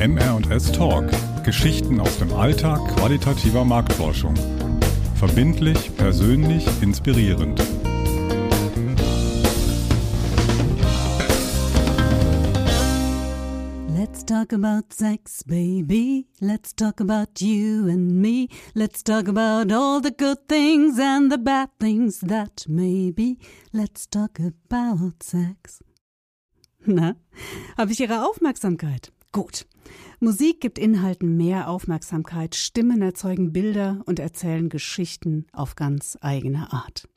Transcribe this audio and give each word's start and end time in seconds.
MR&S 0.00 0.70
Talk. 0.70 1.06
Geschichten 1.42 1.98
aus 1.98 2.18
dem 2.18 2.32
Alltag 2.32 2.78
qualitativer 2.96 3.64
Marktforschung. 3.64 4.34
Verbindlich, 5.16 5.90
persönlich, 5.96 6.64
inspirierend. 6.80 7.60
Let's 13.88 14.24
talk 14.24 14.52
about 14.52 14.94
sex, 14.94 15.42
baby. 15.44 16.28
Let's 16.40 16.76
talk 16.76 17.00
about 17.00 17.40
you 17.40 17.88
and 17.88 18.22
me. 18.22 18.46
Let's 18.74 19.02
talk 19.02 19.26
about 19.26 19.72
all 19.72 20.00
the 20.00 20.12
good 20.16 20.46
things 20.46 21.00
and 21.00 21.32
the 21.32 21.38
bad 21.38 21.70
things 21.80 22.20
that 22.20 22.68
may 22.68 23.10
be. 23.10 23.38
Let's 23.72 24.08
talk 24.08 24.38
about 24.38 25.24
sex. 25.24 25.82
Na, 26.86 27.16
habe 27.76 27.90
ich 27.90 27.98
Ihre 27.98 28.24
Aufmerksamkeit? 28.24 29.10
Gut. 29.32 29.66
Musik 30.20 30.60
gibt 30.60 30.80
Inhalten 30.80 31.36
mehr 31.36 31.68
Aufmerksamkeit, 31.68 32.56
Stimmen 32.56 33.02
erzeugen 33.02 33.52
Bilder 33.52 34.02
und 34.04 34.18
erzählen 34.18 34.68
Geschichten 34.68 35.46
auf 35.52 35.76
ganz 35.76 36.18
eigene 36.20 36.72
Art. 36.72 37.08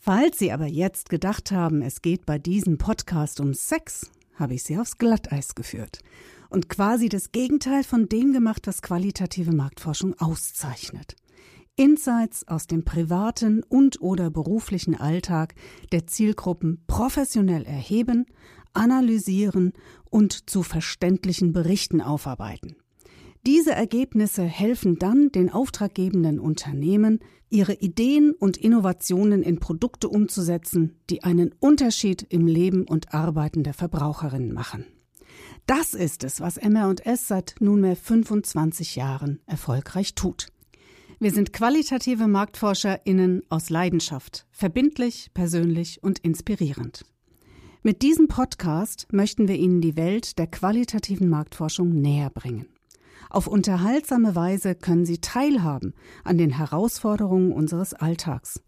Falls 0.00 0.36
Sie 0.36 0.50
aber 0.50 0.66
jetzt 0.66 1.08
gedacht 1.08 1.52
haben, 1.52 1.82
es 1.82 2.02
geht 2.02 2.26
bei 2.26 2.40
diesem 2.40 2.78
Podcast 2.78 3.38
um 3.38 3.54
Sex, 3.54 4.10
habe 4.34 4.54
ich 4.54 4.64
Sie 4.64 4.76
aufs 4.76 4.98
Glatteis 4.98 5.54
geführt 5.54 6.00
und 6.50 6.68
quasi 6.68 7.08
das 7.08 7.30
Gegenteil 7.30 7.84
von 7.84 8.08
dem 8.08 8.32
gemacht, 8.32 8.66
was 8.66 8.82
qualitative 8.82 9.52
Marktforschung 9.52 10.18
auszeichnet. 10.18 11.14
Insights 11.76 12.48
aus 12.48 12.66
dem 12.66 12.84
privaten 12.84 13.62
und 13.62 14.00
oder 14.00 14.30
beruflichen 14.30 14.96
Alltag 14.96 15.54
der 15.92 16.08
Zielgruppen 16.08 16.82
professionell 16.88 17.64
erheben, 17.64 18.26
analysieren 18.76 19.72
und 20.10 20.48
zu 20.48 20.62
verständlichen 20.62 21.52
Berichten 21.52 22.00
aufarbeiten. 22.00 22.76
Diese 23.46 23.72
Ergebnisse 23.72 24.42
helfen 24.42 24.98
dann 24.98 25.30
den 25.30 25.50
auftraggebenden 25.50 26.40
Unternehmen, 26.40 27.20
ihre 27.48 27.74
Ideen 27.74 28.32
und 28.32 28.56
Innovationen 28.56 29.42
in 29.44 29.60
Produkte 29.60 30.08
umzusetzen, 30.08 30.96
die 31.10 31.22
einen 31.22 31.54
Unterschied 31.60 32.26
im 32.28 32.48
Leben 32.48 32.84
und 32.84 33.14
Arbeiten 33.14 33.62
der 33.62 33.74
Verbraucherinnen 33.74 34.52
machen. 34.52 34.84
Das 35.66 35.94
ist 35.94 36.24
es, 36.24 36.40
was 36.40 36.56
MR&S 36.56 37.28
seit 37.28 37.54
nunmehr 37.60 37.96
25 37.96 38.96
Jahren 38.96 39.40
erfolgreich 39.46 40.14
tut. 40.14 40.48
Wir 41.18 41.30
sind 41.30 41.52
qualitative 41.52 42.26
MarktforscherInnen 42.26 43.42
aus 43.48 43.70
Leidenschaft, 43.70 44.46
verbindlich, 44.50 45.30
persönlich 45.34 46.02
und 46.02 46.18
inspirierend. 46.18 47.04
Mit 47.86 48.02
diesem 48.02 48.26
Podcast 48.26 49.06
möchten 49.12 49.46
wir 49.46 49.54
Ihnen 49.54 49.80
die 49.80 49.96
Welt 49.96 50.40
der 50.40 50.48
qualitativen 50.48 51.28
Marktforschung 51.28 51.90
näher 51.90 52.30
bringen. 52.30 52.66
Auf 53.30 53.46
unterhaltsame 53.46 54.34
Weise 54.34 54.74
können 54.74 55.06
Sie 55.06 55.18
teilhaben 55.18 55.94
an 56.24 56.36
den 56.36 56.50
Herausforderungen 56.50 57.52
unseres 57.52 57.94
Alltags, 57.94 58.60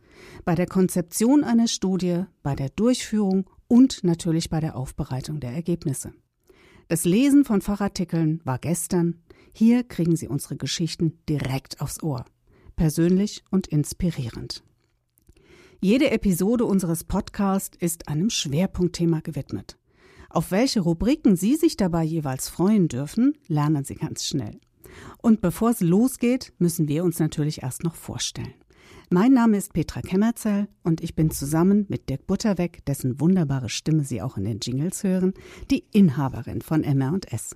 bei 0.45 0.55
der 0.55 0.67
Konzeption 0.67 1.43
einer 1.43 1.67
Studie, 1.67 2.27
bei 2.45 2.55
der 2.55 2.69
Durchführung 2.69 3.51
und 3.67 4.05
natürlich 4.05 4.51
bei 4.51 4.61
der 4.61 4.77
Aufbereitung 4.77 5.41
der 5.41 5.51
Ergebnisse. 5.51 6.13
Das 6.87 7.05
Lesen 7.05 7.45
von 7.45 7.61
Fachartikeln 7.61 8.41
war 8.45 8.61
gestern. 8.61 9.25
Hier 9.53 9.83
kriegen 9.83 10.15
Sie 10.15 10.29
unsere 10.29 10.55
Geschichten 10.55 11.19
direkt 11.29 11.81
aufs 11.81 12.05
Ohr. 12.05 12.25
Persönlich 12.77 13.43
und 13.51 13.67
inspirierend. 13.67 14.63
Jede 15.81 16.11
Episode 16.11 16.65
unseres 16.65 17.05
Podcasts 17.05 17.79
ist 17.79 18.09
einem 18.09 18.31
Schwerpunktthema 18.31 19.21
gewidmet. 19.21 19.79
Auf 20.29 20.51
welche 20.51 20.81
Rubriken 20.81 21.37
Sie 21.37 21.55
sich 21.55 21.77
dabei 21.77 22.03
jeweils 22.03 22.49
freuen 22.49 22.89
dürfen, 22.89 23.39
lernen 23.47 23.85
Sie 23.85 23.95
ganz 23.95 24.25
schnell. 24.25 24.59
Und 25.23 25.41
bevor 25.41 25.71
es 25.71 25.79
losgeht, 25.79 26.53
müssen 26.59 26.89
wir 26.89 27.05
uns 27.05 27.21
natürlich 27.21 27.63
erst 27.63 27.85
noch 27.85 27.95
vorstellen. 27.95 28.55
Mein 29.09 29.33
Name 29.33 29.57
ist 29.57 29.73
Petra 29.73 30.01
Kemmerzell 30.03 30.67
und 30.83 31.01
ich 31.01 31.15
bin 31.15 31.31
zusammen 31.31 31.87
mit 31.89 32.09
Dirk 32.09 32.27
Butterweg, 32.27 32.85
dessen 32.87 33.21
wunderbare 33.21 33.69
Stimme 33.69 34.03
Sie 34.03 34.21
auch 34.21 34.37
in 34.37 34.47
den 34.47 34.59
Jingles 34.59 35.05
hören, 35.05 35.33
die 35.71 35.85
Inhaberin 35.93 36.61
von 36.61 36.83
MR&S. 36.83 37.55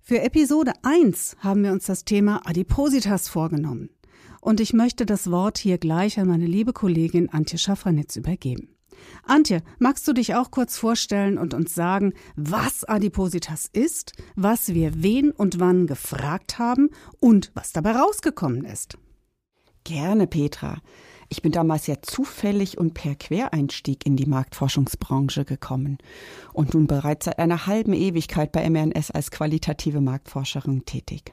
Für 0.00 0.20
Episode 0.20 0.74
1 0.82 1.38
haben 1.40 1.64
wir 1.64 1.72
uns 1.72 1.86
das 1.86 2.04
Thema 2.04 2.40
Adipositas 2.44 3.28
vorgenommen. 3.28 3.90
Und 4.42 4.58
ich 4.58 4.72
möchte 4.72 5.06
das 5.06 5.30
Wort 5.30 5.56
hier 5.56 5.78
gleich 5.78 6.18
an 6.18 6.26
meine 6.26 6.46
liebe 6.46 6.72
Kollegin 6.72 7.30
Antje 7.30 7.58
Schafranitz 7.58 8.16
übergeben. 8.16 8.74
Antje, 9.24 9.62
magst 9.78 10.06
du 10.08 10.12
dich 10.12 10.34
auch 10.34 10.50
kurz 10.50 10.76
vorstellen 10.76 11.38
und 11.38 11.54
uns 11.54 11.76
sagen, 11.76 12.12
was 12.34 12.82
Adipositas 12.82 13.70
ist, 13.72 14.14
was 14.34 14.74
wir 14.74 15.00
wen 15.00 15.30
und 15.30 15.60
wann 15.60 15.86
gefragt 15.86 16.58
haben 16.58 16.90
und 17.20 17.52
was 17.54 17.70
dabei 17.70 17.92
rausgekommen 17.92 18.64
ist? 18.64 18.98
Gerne, 19.84 20.26
Petra. 20.26 20.78
Ich 21.28 21.40
bin 21.40 21.52
damals 21.52 21.86
ja 21.86 22.02
zufällig 22.02 22.78
und 22.78 22.94
per 22.94 23.14
Quereinstieg 23.14 24.04
in 24.04 24.16
die 24.16 24.26
Marktforschungsbranche 24.26 25.44
gekommen 25.44 25.98
und 26.52 26.74
nun 26.74 26.88
bereits 26.88 27.26
seit 27.26 27.38
einer 27.38 27.68
halben 27.68 27.92
Ewigkeit 27.92 28.50
bei 28.50 28.68
MRNS 28.68 29.12
als 29.12 29.30
qualitative 29.30 30.00
Marktforscherin 30.00 30.84
tätig. 30.84 31.32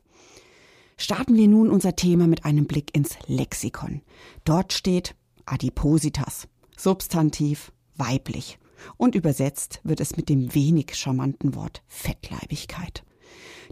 Starten 1.02 1.38
wir 1.38 1.48
nun 1.48 1.70
unser 1.70 1.96
Thema 1.96 2.28
mit 2.28 2.44
einem 2.44 2.66
Blick 2.66 2.94
ins 2.94 3.18
Lexikon. 3.26 4.02
Dort 4.44 4.74
steht 4.74 5.16
Adipositas, 5.46 6.50
Substantiv 6.78 7.72
weiblich. 7.96 8.60
Und 8.98 9.16
übersetzt 9.16 9.80
wird 9.86 10.02
es 10.02 10.18
mit 10.18 10.28
dem 10.28 10.54
wenig 10.54 10.96
charmanten 10.96 11.56
Wort 11.56 11.84
Fettleibigkeit. 11.88 13.06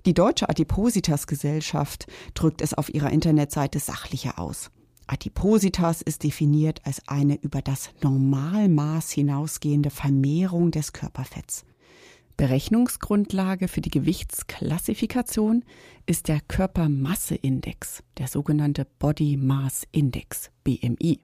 Die 0.05 0.13
Deutsche 0.13 0.47
Adipositas 0.47 1.27
Gesellschaft 1.27 2.07
drückt 2.33 2.61
es 2.61 2.73
auf 2.73 2.93
ihrer 2.93 3.11
Internetseite 3.11 3.79
sachlicher 3.79 4.39
aus. 4.39 4.71
Adipositas 5.05 6.01
ist 6.01 6.23
definiert 6.23 6.79
als 6.85 7.09
eine 7.09 7.35
über 7.35 7.61
das 7.61 7.89
Normalmaß 8.03 9.11
hinausgehende 9.11 9.89
Vermehrung 9.89 10.71
des 10.71 10.93
Körperfetts. 10.93 11.65
Berechnungsgrundlage 12.37 13.67
für 13.67 13.81
die 13.81 13.89
Gewichtsklassifikation 13.89 15.65
ist 16.05 16.27
der 16.27 16.39
Körpermasseindex, 16.39 18.03
der 18.19 18.27
sogenannte 18.27 18.85
Body 18.99 19.37
Mass 19.37 19.87
Index, 19.91 20.51
BMI. 20.63 21.19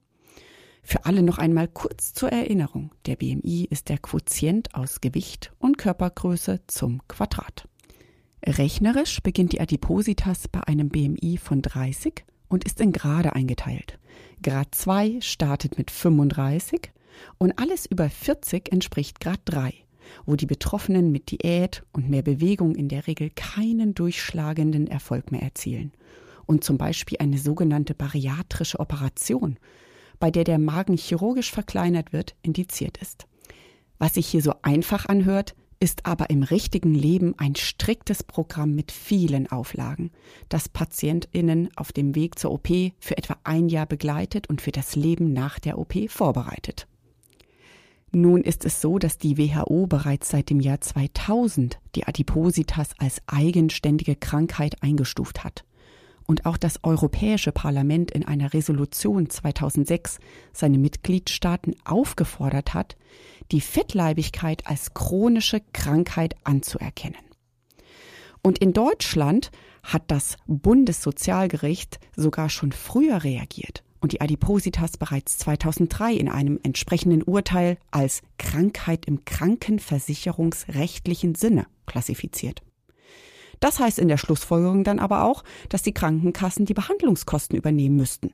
Für 0.82 1.06
alle 1.06 1.22
noch 1.22 1.38
einmal 1.38 1.68
kurz 1.68 2.14
zur 2.14 2.30
Erinnerung. 2.30 2.90
Der 3.06 3.16
BMI 3.16 3.68
ist 3.70 3.90
der 3.90 4.00
Quotient 4.00 4.74
aus 4.74 5.02
Gewicht 5.02 5.54
und 5.60 5.78
Körpergröße 5.78 6.62
zum 6.66 7.08
Quadrat. 7.08 7.70
Rechnerisch 8.44 9.22
beginnt 9.22 9.54
die 9.54 9.62
Adipositas 9.62 10.48
bei 10.48 10.62
einem 10.66 10.90
BMI 10.90 11.38
von 11.38 11.62
30 11.62 12.26
und 12.48 12.64
ist 12.64 12.82
in 12.82 12.92
Grade 12.92 13.34
eingeteilt. 13.34 14.00
Grad 14.42 14.74
2 14.74 15.22
startet 15.22 15.78
mit 15.78 15.92
35 15.92 16.92
und 17.38 17.60
alles 17.60 17.86
über 17.86 18.10
40 18.10 18.72
entspricht 18.72 19.20
Grad 19.20 19.42
3 19.46 19.76
wo 20.26 20.36
die 20.36 20.46
Betroffenen 20.46 21.12
mit 21.12 21.32
Diät 21.32 21.84
und 21.94 22.10
mehr 22.10 22.22
Bewegung 22.22 22.76
in 22.76 22.90
der 22.90 23.08
Regel 23.08 23.30
keinen 23.30 23.94
durchschlagenden 23.94 24.88
Erfolg 24.88 25.32
mehr 25.32 25.42
erzielen 25.42 25.92
und 26.46 26.64
zum 26.64 26.78
Beispiel 26.78 27.18
eine 27.20 27.38
sogenannte 27.38 27.94
bariatrische 27.94 28.80
Operation, 28.80 29.58
bei 30.20 30.32
der 30.32 30.44
der 30.44 30.60
Magen 30.60 30.98
chirurgisch 30.98 31.52
verkleinert 31.52 32.14
wird, 32.14 32.36
indiziert 32.42 32.98
ist. 32.98 33.26
Was 34.00 34.16
sich 34.16 34.28
hier 34.28 34.42
so 34.42 34.54
einfach 34.62 35.06
anhört, 35.06 35.56
ist 35.80 36.06
aber 36.06 36.30
im 36.30 36.44
richtigen 36.44 36.96
Leben 36.96 37.34
ein 37.38 37.56
striktes 37.56 38.24
Programm 38.24 38.74
mit 38.74 38.92
vielen 38.92 39.52
Auflagen, 39.52 40.12
das 40.48 40.70
Patientinnen 40.70 41.70
auf 41.76 41.92
dem 41.92 42.16
Weg 42.16 42.40
zur 42.40 42.52
OP 42.52 42.70
für 43.00 43.18
etwa 43.18 43.38
ein 43.44 43.68
Jahr 43.68 43.86
begleitet 43.86 44.48
und 44.48 44.62
für 44.62 44.72
das 44.72 44.96
Leben 44.96 45.34
nach 45.34 45.60
der 45.60 45.78
OP 45.78 45.94
vorbereitet. 46.10 46.88
Nun 48.16 48.42
ist 48.42 48.64
es 48.64 48.80
so, 48.80 49.00
dass 49.00 49.18
die 49.18 49.40
WHO 49.40 49.88
bereits 49.88 50.30
seit 50.30 50.52
dem 50.52 50.60
Jahr 50.60 50.80
2000 50.80 51.80
die 51.96 52.06
Adipositas 52.06 52.90
als 53.00 53.20
eigenständige 53.26 54.16
Krankheit 54.16 54.84
eingestuft 54.84 55.44
hat. 55.44 55.66
Und 56.28 56.46
auch 56.46 56.58
das 56.58 56.84
Europäische 56.84 57.52
Parlament 57.52 58.12
in 58.12 58.24
einer 58.24 58.54
Resolution 58.54 59.32
2006 59.32 60.20
seine 60.54 60.78
Mitgliedstaaten 60.78 61.76
aufgefordert 61.86 62.76
hat, 62.76 62.98
die 63.52 63.62
Fettleibigkeit 63.62 64.68
als 64.68 64.94
chronische 64.94 65.62
Krankheit 65.74 66.36
anzuerkennen. 66.44 67.18
Und 68.44 68.60
in 68.60 68.74
Deutschland 68.74 69.50
hat 69.82 70.04
das 70.08 70.38
Bundessozialgericht 70.46 72.00
sogar 72.16 72.50
schon 72.50 72.74
früher 72.74 73.24
reagiert 73.24 73.84
und 74.04 74.12
die 74.12 74.20
Adipositas 74.20 74.98
bereits 74.98 75.38
2003 75.38 76.14
in 76.14 76.28
einem 76.28 76.60
entsprechenden 76.62 77.24
Urteil 77.24 77.78
als 77.90 78.22
Krankheit 78.38 79.06
im 79.06 79.24
krankenversicherungsrechtlichen 79.24 81.36
Sinne 81.36 81.68
klassifiziert. 81.86 82.64
Das 83.62 83.80
heißt 83.80 84.00
in 84.00 84.10
der 84.10 84.18
Schlussfolgerung 84.18 84.84
dann 84.84 85.00
aber 85.00 85.24
auch, 85.24 85.46
dass 85.70 85.84
die 85.84 85.94
Krankenkassen 85.94 86.66
die 86.66 86.74
Behandlungskosten 86.74 87.58
übernehmen 87.58 87.96
müssten. 87.96 88.34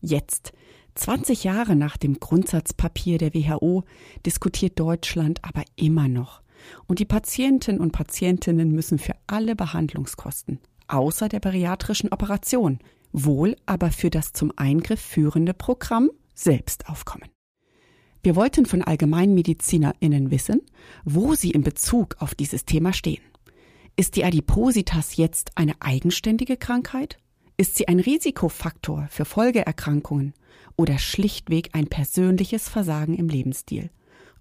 Jetzt, 0.00 0.52
20 0.96 1.44
Jahre 1.44 1.76
nach 1.76 1.96
dem 1.96 2.18
Grundsatzpapier 2.18 3.18
der 3.18 3.32
WHO, 3.32 3.84
diskutiert 4.26 4.80
Deutschland 4.80 5.38
aber 5.42 5.62
immer 5.76 6.08
noch, 6.08 6.42
Und 6.88 6.98
die 6.98 7.04
Patienten 7.04 7.78
und 7.78 7.92
Patientinnen 7.92 8.72
müssen 8.72 8.98
für 8.98 9.14
alle 9.28 9.54
Behandlungskosten, 9.54 10.58
außer 10.88 11.28
der 11.28 11.38
bariatrischen 11.38 12.10
Operation, 12.10 12.80
wohl 13.14 13.56
aber 13.64 13.92
für 13.92 14.10
das 14.10 14.32
zum 14.32 14.52
Eingriff 14.56 15.00
führende 15.00 15.54
Programm 15.54 16.10
selbst 16.34 16.88
aufkommen. 16.88 17.30
Wir 18.22 18.36
wollten 18.36 18.66
von 18.66 18.82
AllgemeinmedizinerInnen 18.82 20.30
wissen, 20.30 20.60
wo 21.04 21.34
sie 21.34 21.52
in 21.52 21.62
Bezug 21.62 22.16
auf 22.18 22.34
dieses 22.34 22.64
Thema 22.64 22.92
stehen. 22.92 23.22
Ist 23.96 24.16
die 24.16 24.24
Adipositas 24.24 25.16
jetzt 25.16 25.52
eine 25.54 25.74
eigenständige 25.80 26.56
Krankheit? 26.56 27.18
Ist 27.56 27.76
sie 27.76 27.86
ein 27.86 28.00
Risikofaktor 28.00 29.06
für 29.10 29.24
Folgeerkrankungen 29.24 30.34
oder 30.76 30.98
schlichtweg 30.98 31.70
ein 31.72 31.86
persönliches 31.86 32.68
Versagen 32.68 33.14
im 33.14 33.28
Lebensstil? 33.28 33.90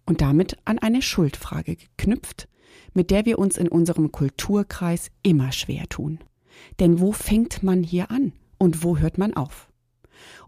Und 0.06 0.22
damit 0.22 0.58
an 0.66 0.80
eine 0.80 1.02
Schuldfrage 1.02 1.76
geknüpft, 1.76 2.48
mit 2.94 3.12
der 3.12 3.26
wir 3.26 3.38
uns 3.38 3.58
in 3.58 3.68
unserem 3.68 4.12
Kulturkreis 4.12 5.12
immer 5.22 5.52
schwer 5.52 5.88
tun. 5.90 6.20
Denn 6.80 7.00
wo 7.00 7.12
fängt 7.12 7.62
man 7.62 7.84
hier 7.84 8.10
an 8.10 8.34
und 8.64 8.84
wo 8.84 8.98
hört 8.98 9.18
man 9.18 9.34
auf? 9.34 9.70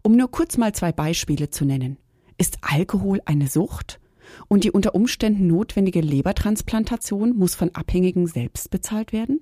Um 0.02 0.16
nur 0.16 0.30
kurz 0.30 0.56
mal 0.56 0.74
zwei 0.74 0.90
Beispiele 0.90 1.50
zu 1.50 1.66
nennen. 1.66 1.98
Ist 2.38 2.58
Alkohol 2.62 3.20
eine 3.26 3.46
Sucht? 3.46 4.00
Und 4.48 4.64
die 4.64 4.70
unter 4.70 4.94
Umständen 4.94 5.46
notwendige 5.46 6.00
Lebertransplantation 6.00 7.36
muss 7.36 7.54
von 7.54 7.74
Abhängigen 7.74 8.26
selbst 8.26 8.70
bezahlt 8.70 9.12
werden? 9.12 9.40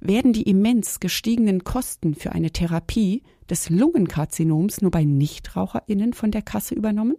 Werden 0.00 0.32
die 0.32 0.48
immens 0.48 1.00
gestiegenen 1.00 1.64
Kosten 1.64 2.14
für 2.14 2.32
eine 2.32 2.52
Therapie 2.52 3.24
des 3.50 3.68
Lungenkarzinoms 3.68 4.80
nur 4.80 4.92
bei 4.92 5.04
Nichtraucherinnen 5.04 6.14
von 6.14 6.30
der 6.30 6.42
Kasse 6.42 6.74
übernommen? 6.76 7.16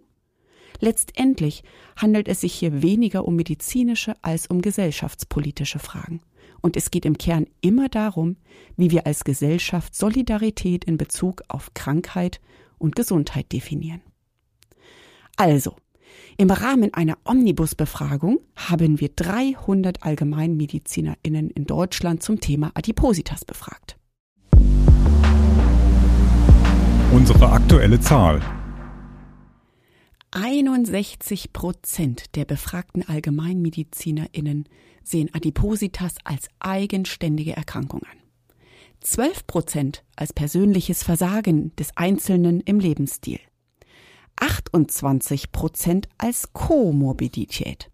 Letztendlich 0.80 1.62
handelt 1.96 2.28
es 2.28 2.40
sich 2.40 2.54
hier 2.54 2.82
weniger 2.82 3.26
um 3.26 3.36
medizinische 3.36 4.14
als 4.22 4.46
um 4.46 4.62
gesellschaftspolitische 4.62 5.78
Fragen. 5.78 6.22
Und 6.62 6.76
es 6.76 6.90
geht 6.90 7.04
im 7.04 7.18
Kern 7.18 7.46
immer 7.60 7.88
darum, 7.88 8.36
wie 8.76 8.90
wir 8.90 9.06
als 9.06 9.24
Gesellschaft 9.24 9.94
Solidarität 9.94 10.84
in 10.84 10.96
Bezug 10.96 11.42
auf 11.48 11.74
Krankheit 11.74 12.40
und 12.78 12.96
Gesundheit 12.96 13.52
definieren. 13.52 14.00
Also, 15.36 15.76
im 16.36 16.50
Rahmen 16.50 16.94
einer 16.94 17.18
Omnibusbefragung 17.24 18.38
haben 18.54 19.00
wir 19.00 19.08
300 19.08 20.02
Allgemeinmedizinerinnen 20.02 21.50
in 21.50 21.64
Deutschland 21.64 22.22
zum 22.22 22.40
Thema 22.40 22.70
Adipositas 22.74 23.44
befragt. 23.44 23.98
Unsere 27.12 27.50
aktuelle 27.50 28.00
Zahl. 28.00 28.40
61 30.34 31.52
Prozent 31.52 32.36
der 32.36 32.46
befragten 32.46 33.06
AllgemeinmedizinerInnen 33.06 34.66
sehen 35.04 35.28
Adipositas 35.34 36.14
als 36.24 36.48
eigenständige 36.58 37.54
Erkrankung 37.54 38.00
an. 38.04 38.16
12 39.02 39.46
Prozent 39.46 40.04
als 40.16 40.32
persönliches 40.32 41.02
Versagen 41.02 41.76
des 41.76 41.94
Einzelnen 41.98 42.62
im 42.62 42.80
Lebensstil. 42.80 43.40
28 44.36 45.52
Prozent 45.52 46.08
als 46.16 46.54
Komorbidität, 46.54 47.90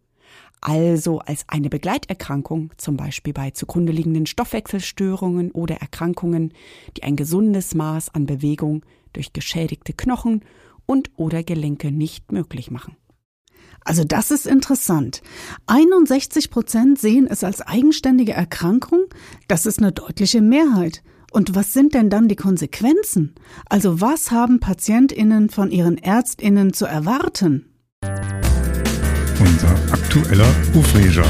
also 0.60 1.18
als 1.18 1.44
eine 1.48 1.68
Begleiterkrankung, 1.68 2.72
zum 2.76 2.96
Beispiel 2.96 3.32
bei 3.32 3.50
zugrunde 3.50 3.90
liegenden 3.90 4.26
Stoffwechselstörungen 4.26 5.50
oder 5.50 5.78
Erkrankungen, 5.78 6.54
die 6.96 7.02
ein 7.02 7.16
gesundes 7.16 7.74
Maß 7.74 8.14
an 8.14 8.26
Bewegung 8.26 8.84
durch 9.12 9.32
geschädigte 9.32 9.92
Knochen 9.92 10.44
und 10.88 11.10
oder 11.16 11.44
Gelenke 11.44 11.92
nicht 11.92 12.32
möglich 12.32 12.72
machen. 12.72 12.96
Also 13.84 14.04
das 14.04 14.30
ist 14.30 14.46
interessant. 14.46 15.22
61 15.66 16.50
Prozent 16.50 16.98
sehen 16.98 17.26
es 17.30 17.44
als 17.44 17.60
eigenständige 17.60 18.32
Erkrankung. 18.32 19.04
Das 19.46 19.66
ist 19.66 19.78
eine 19.78 19.92
deutliche 19.92 20.40
Mehrheit. 20.40 21.02
Und 21.30 21.54
was 21.54 21.72
sind 21.72 21.94
denn 21.94 22.10
dann 22.10 22.28
die 22.28 22.36
Konsequenzen? 22.36 23.34
Also 23.68 24.00
was 24.00 24.30
haben 24.30 24.60
Patientinnen 24.60 25.50
von 25.50 25.70
ihren 25.70 25.98
Ärztinnen 25.98 26.72
zu 26.72 26.86
erwarten? 26.86 27.66
Unser 29.40 29.74
aktueller 29.92 30.50
Ufreger. 30.74 31.26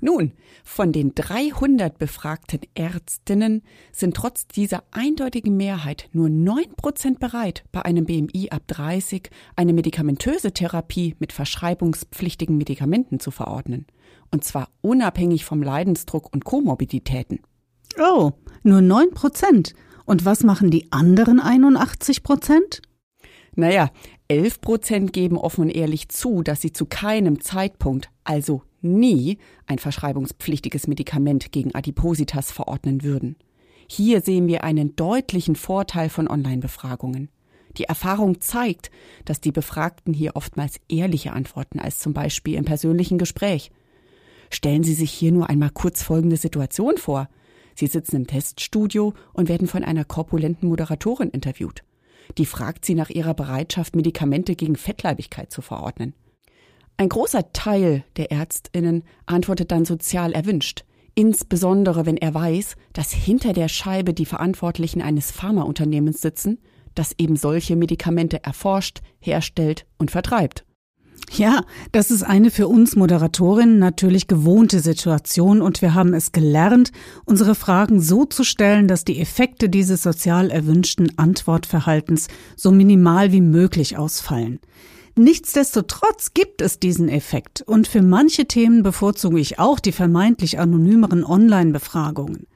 Nun, 0.00 0.32
von 0.68 0.92
den 0.92 1.14
300 1.14 1.98
befragten 1.98 2.60
Ärztinnen 2.74 3.62
sind 3.90 4.14
trotz 4.14 4.46
dieser 4.46 4.84
eindeutigen 4.90 5.56
Mehrheit 5.56 6.10
nur 6.12 6.28
9% 6.28 7.18
bereit, 7.18 7.64
bei 7.72 7.84
einem 7.86 8.04
BMI 8.04 8.50
ab 8.50 8.62
30 8.66 9.30
eine 9.56 9.72
medikamentöse 9.72 10.52
Therapie 10.52 11.16
mit 11.18 11.32
verschreibungspflichtigen 11.32 12.58
Medikamenten 12.58 13.18
zu 13.18 13.30
verordnen. 13.30 13.86
Und 14.30 14.44
zwar 14.44 14.68
unabhängig 14.82 15.46
vom 15.46 15.62
Leidensdruck 15.62 16.32
und 16.32 16.44
Komorbiditäten. 16.44 17.40
Oh, 17.98 18.32
nur 18.62 18.80
9%. 18.80 19.72
Und 20.04 20.24
was 20.26 20.44
machen 20.44 20.70
die 20.70 20.92
anderen 20.92 21.40
81 21.40 22.22
Prozent? 22.22 22.82
Naja, 23.56 23.90
11 24.28 24.60
Prozent 24.60 25.12
geben 25.14 25.38
offen 25.38 25.62
und 25.62 25.70
ehrlich 25.70 26.10
zu, 26.10 26.42
dass 26.42 26.60
sie 26.60 26.72
zu 26.72 26.84
keinem 26.84 27.40
Zeitpunkt, 27.40 28.10
also 28.22 28.62
nie, 28.80 29.38
ein 29.66 29.78
verschreibungspflichtiges 29.78 30.86
Medikament 30.86 31.52
gegen 31.52 31.74
Adipositas 31.74 32.50
verordnen 32.50 33.02
würden. 33.02 33.36
Hier 33.88 34.20
sehen 34.20 34.46
wir 34.48 34.64
einen 34.64 34.96
deutlichen 34.96 35.56
Vorteil 35.56 36.08
von 36.10 36.28
Online-Befragungen. 36.28 37.30
Die 37.76 37.84
Erfahrung 37.84 38.40
zeigt, 38.40 38.90
dass 39.24 39.40
die 39.40 39.52
Befragten 39.52 40.12
hier 40.12 40.36
oftmals 40.36 40.80
ehrliche 40.88 41.32
antworten 41.32 41.78
als 41.78 41.98
zum 41.98 42.12
Beispiel 42.12 42.54
im 42.54 42.64
persönlichen 42.64 43.18
Gespräch. 43.18 43.70
Stellen 44.50 44.82
Sie 44.82 44.94
sich 44.94 45.10
hier 45.10 45.32
nur 45.32 45.48
einmal 45.48 45.70
kurz 45.70 46.02
folgende 46.02 46.36
Situation 46.36 46.96
vor. 46.96 47.28
Sie 47.74 47.86
sitzen 47.86 48.16
im 48.16 48.26
Teststudio 48.26 49.14
und 49.32 49.48
werden 49.48 49.68
von 49.68 49.84
einer 49.84 50.04
korpulenten 50.04 50.68
Moderatorin 50.68 51.30
interviewt. 51.30 51.84
Die 52.36 52.46
fragt 52.46 52.84
sie 52.84 52.94
nach 52.94 53.10
ihrer 53.10 53.34
Bereitschaft, 53.34 53.96
Medikamente 53.96 54.54
gegen 54.54 54.76
Fettleibigkeit 54.76 55.50
zu 55.50 55.62
verordnen. 55.62 56.14
Ein 57.00 57.10
großer 57.10 57.52
Teil 57.52 58.02
der 58.16 58.32
Ärztinnen 58.32 59.04
antwortet 59.24 59.70
dann 59.70 59.84
sozial 59.84 60.32
erwünscht, 60.32 60.84
insbesondere 61.14 62.06
wenn 62.06 62.16
er 62.16 62.34
weiß, 62.34 62.74
dass 62.92 63.12
hinter 63.12 63.52
der 63.52 63.68
Scheibe 63.68 64.12
die 64.12 64.26
Verantwortlichen 64.26 65.00
eines 65.00 65.30
Pharmaunternehmens 65.30 66.20
sitzen, 66.20 66.58
das 66.96 67.12
eben 67.16 67.36
solche 67.36 67.76
Medikamente 67.76 68.42
erforscht, 68.42 69.00
herstellt 69.20 69.86
und 69.96 70.10
vertreibt. 70.10 70.64
Ja, 71.30 71.62
das 71.92 72.10
ist 72.10 72.24
eine 72.24 72.50
für 72.50 72.66
uns 72.66 72.96
Moderatorinnen 72.96 73.78
natürlich 73.78 74.26
gewohnte 74.26 74.80
Situation 74.80 75.62
und 75.62 75.82
wir 75.82 75.94
haben 75.94 76.14
es 76.14 76.32
gelernt, 76.32 76.90
unsere 77.24 77.54
Fragen 77.54 78.00
so 78.00 78.24
zu 78.24 78.42
stellen, 78.42 78.88
dass 78.88 79.04
die 79.04 79.20
Effekte 79.20 79.68
dieses 79.68 80.02
sozial 80.02 80.50
erwünschten 80.50 81.16
Antwortverhaltens 81.16 82.26
so 82.56 82.72
minimal 82.72 83.30
wie 83.30 83.42
möglich 83.42 83.96
ausfallen. 83.96 84.58
Nichtsdestotrotz 85.18 86.32
gibt 86.32 86.62
es 86.62 86.78
diesen 86.78 87.08
Effekt 87.08 87.62
und 87.62 87.88
für 87.88 88.02
manche 88.02 88.46
Themen 88.46 88.84
bevorzuge 88.84 89.40
ich 89.40 89.58
auch 89.58 89.80
die 89.80 89.90
vermeintlich 89.90 90.60
anonymeren 90.60 91.24
Online-Befragungen. 91.24 92.46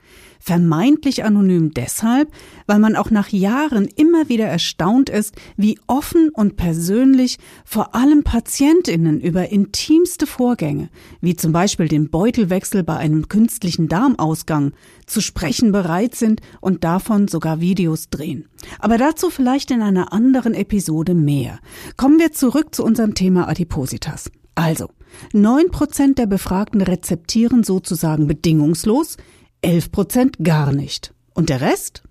Vermeintlich 0.45 1.23
anonym 1.23 1.73
deshalb, 1.73 2.33
weil 2.67 2.81
man 2.81 2.97
auch 2.97 3.13
nach 3.13 3.29
Jahren 3.29 3.87
immer 3.87 4.29
wieder 4.29 4.47
erstaunt 4.47 5.09
ist, 5.09 5.37
wie 5.57 5.79
offen 5.87 6.31
und 6.31 6.57
persönlich 6.57 7.39
vor 7.65 7.95
allem 7.95 8.25
Patientinnen 8.25 9.21
über 9.21 9.51
intimste 9.51 10.27
Vorgänge, 10.27 10.89
wie 11.21 11.37
zum 11.37 11.53
Beispiel 11.53 11.87
den 11.87 12.11
Beutelwechsel 12.11 12.83
bei 12.83 12.97
einem 12.97 13.29
künstlichen 13.29 13.87
Darmausgang, 13.87 14.73
zu 15.07 15.21
sprechen 15.21 15.71
bereit 15.71 16.17
sind 16.17 16.41
und 16.61 16.83
davon 16.83 17.29
sogar 17.29 17.61
Videos 17.61 18.11
drehen. 18.11 18.49
Aber 18.81 18.99
dazu 18.99 19.31
vielleicht 19.31 19.71
in 19.71 19.81
einer 19.81 20.13
anderen 20.13 20.55
Episode 20.55 21.15
mehr. 21.15 21.61
Kommen 21.97 22.19
wir 22.19 22.33
zurück 22.33 22.75
zu 22.75 22.83
unserem 22.83 23.15
Thema 23.15 23.49
Adipositas. 23.49 24.29
Also, 24.57 24.89
neun 25.33 25.71
Prozent 25.71 26.19
der 26.19 26.27
Befragten 26.27 26.81
rezeptieren 26.81 27.63
sozusagen 27.63 28.27
bedingungslos, 28.27 29.19
11 29.65 29.93
Prozent 29.93 30.37
gar 30.43 30.73
nicht. 30.73 31.15
Und 31.35 31.49
der 31.49 31.61
Rest? 31.61 32.03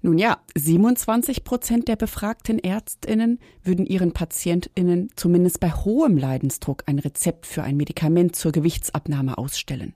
Nun 0.00 0.16
ja, 0.16 0.38
27 0.56 1.44
Prozent 1.44 1.88
der 1.88 1.96
befragten 1.96 2.58
Ärztinnen 2.58 3.38
würden 3.62 3.84
ihren 3.84 4.12
Patientinnen 4.12 5.10
zumindest 5.14 5.60
bei 5.60 5.72
hohem 5.72 6.16
Leidensdruck 6.16 6.84
ein 6.86 6.98
Rezept 6.98 7.44
für 7.44 7.62
ein 7.62 7.76
Medikament 7.76 8.34
zur 8.34 8.52
Gewichtsabnahme 8.52 9.36
ausstellen. 9.36 9.92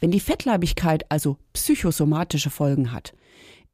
Wenn 0.00 0.12
die 0.12 0.20
Fettleibigkeit 0.20 1.04
also 1.10 1.36
psychosomatische 1.52 2.48
Folgen 2.48 2.90
hat, 2.90 3.12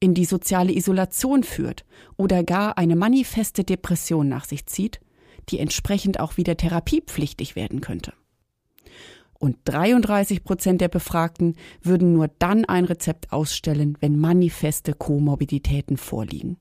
in 0.01 0.15
die 0.15 0.25
soziale 0.25 0.75
Isolation 0.75 1.45
führt 1.45 1.85
oder 2.17 2.43
gar 2.43 2.79
eine 2.79 2.97
manifeste 2.97 3.63
Depression 3.63 4.29
nach 4.29 4.45
sich 4.45 4.67
zieht, 4.67 4.99
die 5.51 5.61
entsprechend 5.61 6.19
auch 6.19 6.37
wieder 6.37 6.57
therapiepflichtig 6.57 7.55
werden 7.55 7.81
könnte 7.81 8.13
und 9.41 9.57
33 9.65 10.45
Prozent 10.45 10.81
der 10.81 10.89
Befragten 10.89 11.57
würden 11.83 12.13
nur 12.13 12.29
dann 12.39 12.67
ein 12.67 12.85
Rezept 12.85 13.33
ausstellen, 13.33 13.97
wenn 14.01 14.19
manifeste 14.19 14.93
Komorbiditäten 14.93 15.97
vorliegen. 15.97 16.59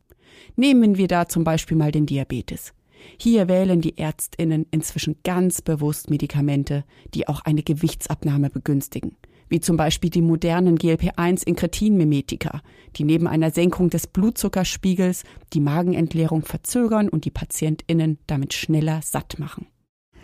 Nehmen 0.56 0.98
wir 0.98 1.08
da 1.08 1.28
zum 1.28 1.44
Beispiel 1.44 1.78
mal 1.78 1.92
den 1.92 2.06
Diabetes. 2.06 2.74
Hier 3.18 3.48
wählen 3.48 3.82
die 3.82 3.98
Ärztinnen 3.98 4.66
inzwischen 4.72 5.18
ganz 5.24 5.62
bewusst 5.62 6.10
Medikamente, 6.10 6.86
die 7.14 7.28
auch 7.28 7.42
eine 7.42 7.64
Gewichtsabnahme 7.64 8.50
begünstigen, 8.50 9.18
wie 9.50 9.60
zum 9.60 9.76
Beispiel 9.78 10.10
die 10.10 10.22
modernen 10.22 10.78
GLP-1-Inkretin-Mimetika, 10.78 12.62
die 12.96 13.04
neben 13.04 13.28
einer 13.28 13.52
Senkung 13.52 13.90
des 13.90 14.08
Blutzuckerspiegels 14.08 15.24
die 15.54 15.62
Magenentleerung 15.62 16.44
verzögern 16.44 17.10
und 17.10 17.26
die 17.26 17.32
Patientinnen 17.32 18.20
damit 18.26 18.54
schneller 18.54 19.02
satt 19.02 19.38
machen. 19.38 19.68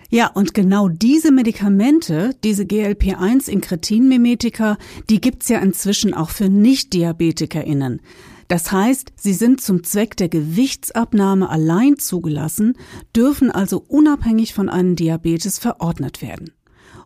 Ja, 0.10 0.28
und 0.28 0.54
genau 0.54 0.88
diese 0.88 1.32
Medikamente, 1.32 2.36
diese 2.44 2.66
GLP-1-Inkretin-Mimetika, 2.66 4.78
die 5.10 5.20
gibt's 5.20 5.50
ja 5.50 5.58
inzwischen 5.60 6.14
auch 6.14 6.30
für 6.30 6.48
Nicht-DiabetikerInnen. 6.50 8.02
Das 8.48 8.72
heißt, 8.72 9.14
sie 9.16 9.34
sind 9.34 9.60
zum 9.62 9.84
Zweck 9.84 10.16
der 10.18 10.30
Gewichtsabnahme 10.30 11.50
allein 11.50 11.98
zugelassen, 11.98 12.78
dürfen 13.16 13.50
also 13.50 13.84
unabhängig 13.88 14.54
von 14.54 14.70
einem 14.70 14.96
Diabetes 14.96 15.58
verordnet 15.58 16.22
werden. 16.22 16.52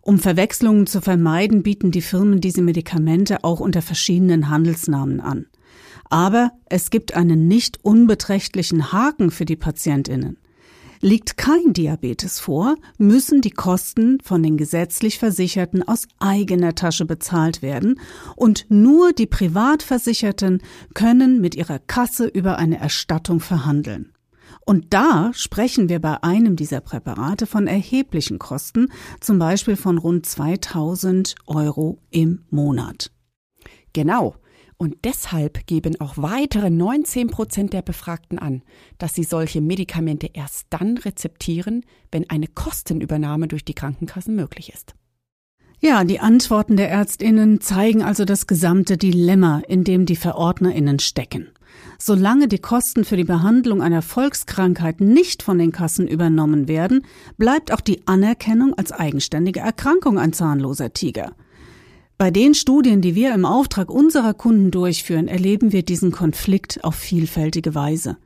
Um 0.02 0.20
Verwechslungen 0.20 0.88
zu 0.88 1.02
vermeiden, 1.02 1.64
bieten 1.64 1.92
die 1.92 2.02
Firmen 2.02 2.42
diese 2.42 2.62
Medikamente 2.62 3.44
auch 3.44 3.62
unter 3.62 3.82
verschiedenen 3.82 4.50
Handelsnamen 4.50 5.22
an. 5.22 5.46
Aber 6.10 6.52
es 6.66 6.90
gibt 6.90 7.16
einen 7.16 7.48
nicht 7.48 7.80
unbeträchtlichen 7.84 8.92
Haken 8.92 9.32
für 9.32 9.46
die 9.46 9.56
Patientinnen. 9.56 10.38
Liegt 11.02 11.38
kein 11.38 11.72
Diabetes 11.72 12.40
vor, 12.42 12.76
müssen 12.98 13.40
die 13.40 13.52
Kosten 13.52 14.18
von 14.22 14.44
den 14.44 14.58
gesetzlich 14.58 15.18
Versicherten 15.18 15.88
aus 15.88 16.08
eigener 16.20 16.76
Tasche 16.76 17.06
bezahlt 17.06 17.62
werden 17.62 18.02
und 18.36 18.66
nur 18.68 19.14
die 19.14 19.26
Privatversicherten 19.26 20.62
können 20.94 21.40
mit 21.40 21.56
ihrer 21.56 21.80
Kasse 21.80 22.28
über 22.28 22.58
eine 22.58 22.80
Erstattung 22.80 23.40
verhandeln. 23.40 24.12
Und 24.66 24.94
da 24.94 25.32
sprechen 25.34 25.88
wir 25.88 26.00
bei 26.00 26.22
einem 26.22 26.58
dieser 26.58 26.82
Präparate 26.82 27.46
von 27.46 27.68
erheblichen 27.68 28.38
Kosten, 28.38 28.92
zum 29.22 29.40
Beispiel 29.40 29.78
von 29.78 29.98
rund 29.98 30.26
2000 30.26 31.36
Euro 31.48 32.02
im 32.10 32.44
Monat. 32.50 33.12
Genau. 33.94 34.36
Und 34.82 35.04
deshalb 35.04 35.68
geben 35.68 36.00
auch 36.00 36.14
weitere 36.16 36.70
19 36.70 37.28
Prozent 37.28 37.74
der 37.74 37.82
Befragten 37.82 38.40
an, 38.40 38.64
dass 38.98 39.14
sie 39.14 39.26
solche 39.26 39.60
Medikamente 39.60 40.30
erst 40.32 40.68
dann 40.70 40.98
rezeptieren, 40.98 41.84
wenn 42.14 42.30
eine 42.30 42.48
Kostenübernahme 42.48 43.50
durch 43.50 43.66
die 43.66 43.74
Krankenkassen 43.74 44.38
möglich 44.38 44.72
ist. 44.74 44.96
Ja, 45.82 46.06
die 46.06 46.22
Antworten 46.22 46.78
der 46.78 46.90
Ärztinnen 46.90 47.60
zeigen 47.60 48.04
also 48.04 48.24
das 48.24 48.48
gesamte 48.48 48.96
Dilemma, 48.98 49.62
in 49.68 49.84
dem 49.84 50.06
die 50.06 50.16
Verordnerinnen 50.16 51.00
stecken. 51.00 51.50
Solange 51.98 52.48
die 52.48 52.60
Kosten 52.60 53.04
für 53.04 53.18
die 53.18 53.26
Behandlung 53.26 53.82
einer 53.82 54.02
Volkskrankheit 54.02 55.02
nicht 55.02 55.44
von 55.44 55.58
den 55.58 55.74
Kassen 55.74 56.08
übernommen 56.08 56.70
werden, 56.70 57.06
bleibt 57.38 57.74
auch 57.74 57.82
die 57.82 58.08
Anerkennung 58.08 58.74
als 58.76 58.94
eigenständige 58.94 59.60
Erkrankung 59.60 60.18
ein 60.18 60.32
zahnloser 60.32 60.94
Tiger. 60.94 61.34
Bei 62.20 62.32
den 62.32 62.54
Studien, 62.54 63.00
die 63.00 63.16
wir 63.16 63.34
im 63.34 63.46
Auftrag 63.46 63.90
unserer 63.90 64.34
Kunden 64.34 64.72
durchführen, 64.72 65.30
erleben 65.30 65.72
wir 65.72 65.84
diesen 65.84 66.12
Konflikt 66.12 66.84
auf 66.84 66.96
vielfältige 66.96 67.76
Weise. 67.76 68.18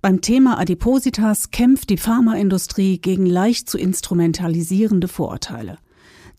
Beim 0.00 0.22
Thema 0.22 0.58
Adipositas 0.58 1.50
kämpft 1.50 1.90
die 1.90 1.98
Pharmaindustrie 1.98 2.96
gegen 2.96 3.26
leicht 3.26 3.68
zu 3.68 3.76
instrumentalisierende 3.76 5.06
Vorurteile. 5.06 5.76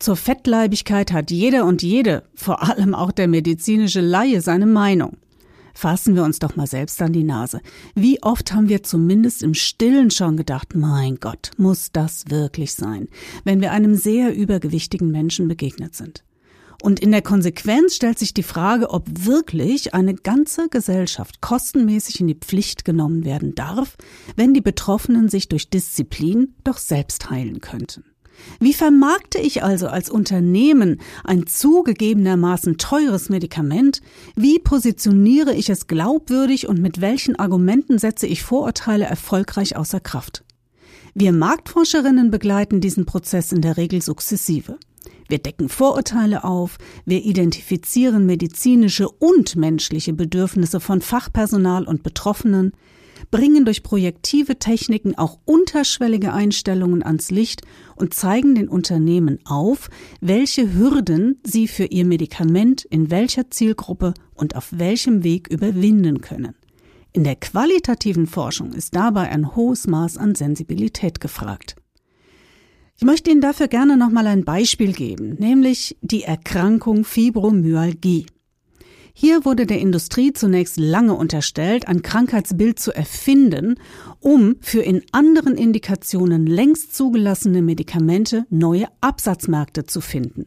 Zur 0.00 0.16
Fettleibigkeit 0.16 1.12
hat 1.12 1.30
jeder 1.30 1.66
und 1.66 1.84
jede, 1.84 2.24
vor 2.34 2.64
allem 2.64 2.96
auch 2.96 3.12
der 3.12 3.28
medizinische 3.28 4.00
Laie, 4.00 4.40
seine 4.40 4.66
Meinung. 4.66 5.16
Fassen 5.72 6.16
wir 6.16 6.24
uns 6.24 6.40
doch 6.40 6.56
mal 6.56 6.66
selbst 6.66 7.00
an 7.00 7.12
die 7.12 7.22
Nase. 7.22 7.60
Wie 7.94 8.20
oft 8.24 8.52
haben 8.52 8.68
wir 8.68 8.82
zumindest 8.82 9.44
im 9.44 9.54
Stillen 9.54 10.10
schon 10.10 10.36
gedacht, 10.36 10.74
mein 10.74 11.20
Gott, 11.20 11.52
muss 11.58 11.92
das 11.92 12.24
wirklich 12.28 12.74
sein, 12.74 13.06
wenn 13.44 13.60
wir 13.60 13.70
einem 13.70 13.94
sehr 13.94 14.34
übergewichtigen 14.34 15.12
Menschen 15.12 15.46
begegnet 15.46 15.94
sind? 15.94 16.24
Und 16.84 17.00
in 17.00 17.12
der 17.12 17.22
Konsequenz 17.22 17.94
stellt 17.94 18.18
sich 18.18 18.34
die 18.34 18.42
Frage, 18.42 18.90
ob 18.90 19.06
wirklich 19.08 19.94
eine 19.94 20.12
ganze 20.12 20.68
Gesellschaft 20.68 21.40
kostenmäßig 21.40 22.20
in 22.20 22.26
die 22.26 22.34
Pflicht 22.34 22.84
genommen 22.84 23.24
werden 23.24 23.54
darf, 23.54 23.96
wenn 24.36 24.52
die 24.52 24.60
Betroffenen 24.60 25.30
sich 25.30 25.48
durch 25.48 25.70
Disziplin 25.70 26.54
doch 26.62 26.76
selbst 26.76 27.30
heilen 27.30 27.62
könnten. 27.62 28.04
Wie 28.60 28.74
vermarkte 28.74 29.38
ich 29.38 29.62
also 29.62 29.86
als 29.86 30.10
Unternehmen 30.10 31.00
ein 31.24 31.46
zugegebenermaßen 31.46 32.76
teures 32.76 33.30
Medikament? 33.30 34.02
Wie 34.36 34.58
positioniere 34.58 35.54
ich 35.54 35.70
es 35.70 35.86
glaubwürdig 35.86 36.68
und 36.68 36.82
mit 36.82 37.00
welchen 37.00 37.34
Argumenten 37.36 37.98
setze 37.98 38.26
ich 38.26 38.42
Vorurteile 38.42 39.06
erfolgreich 39.06 39.74
außer 39.74 40.00
Kraft? 40.00 40.44
Wir 41.14 41.32
Marktforscherinnen 41.32 42.30
begleiten 42.30 42.82
diesen 42.82 43.06
Prozess 43.06 43.52
in 43.52 43.62
der 43.62 43.78
Regel 43.78 44.02
sukzessive. 44.02 44.76
Wir 45.28 45.38
decken 45.38 45.68
Vorurteile 45.68 46.44
auf, 46.44 46.78
wir 47.04 47.24
identifizieren 47.24 48.26
medizinische 48.26 49.08
und 49.08 49.56
menschliche 49.56 50.12
Bedürfnisse 50.12 50.80
von 50.80 51.00
Fachpersonal 51.00 51.84
und 51.84 52.02
Betroffenen, 52.02 52.72
bringen 53.30 53.64
durch 53.64 53.82
projektive 53.82 54.58
Techniken 54.58 55.16
auch 55.16 55.38
unterschwellige 55.44 56.32
Einstellungen 56.32 57.02
ans 57.02 57.30
Licht 57.30 57.62
und 57.96 58.14
zeigen 58.14 58.54
den 58.54 58.68
Unternehmen 58.68 59.38
auf, 59.44 59.88
welche 60.20 60.74
Hürden 60.74 61.40
sie 61.44 61.68
für 61.68 61.84
ihr 61.86 62.04
Medikament 62.04 62.84
in 62.84 63.10
welcher 63.10 63.50
Zielgruppe 63.50 64.14
und 64.34 64.56
auf 64.56 64.68
welchem 64.72 65.24
Weg 65.24 65.48
überwinden 65.48 66.20
können. 66.20 66.54
In 67.12 67.24
der 67.24 67.36
qualitativen 67.36 68.26
Forschung 68.26 68.72
ist 68.72 68.94
dabei 68.96 69.28
ein 69.30 69.54
hohes 69.54 69.86
Maß 69.86 70.18
an 70.18 70.34
Sensibilität 70.34 71.20
gefragt. 71.20 71.76
Ich 72.96 73.04
möchte 73.04 73.30
Ihnen 73.30 73.40
dafür 73.40 73.66
gerne 73.66 73.96
nochmal 73.96 74.28
ein 74.28 74.44
Beispiel 74.44 74.92
geben, 74.92 75.34
nämlich 75.38 75.96
die 76.00 76.22
Erkrankung 76.22 77.04
Fibromyalgie. 77.04 78.26
Hier 79.12 79.44
wurde 79.44 79.66
der 79.66 79.80
Industrie 79.80 80.32
zunächst 80.32 80.76
lange 80.76 81.14
unterstellt, 81.14 81.88
ein 81.88 82.02
Krankheitsbild 82.02 82.78
zu 82.78 82.92
erfinden, 82.92 83.76
um 84.20 84.56
für 84.60 84.82
in 84.82 85.02
anderen 85.12 85.56
Indikationen 85.56 86.46
längst 86.46 86.94
zugelassene 86.94 87.62
Medikamente 87.62 88.46
neue 88.50 88.86
Absatzmärkte 89.00 89.84
zu 89.84 90.00
finden. 90.00 90.46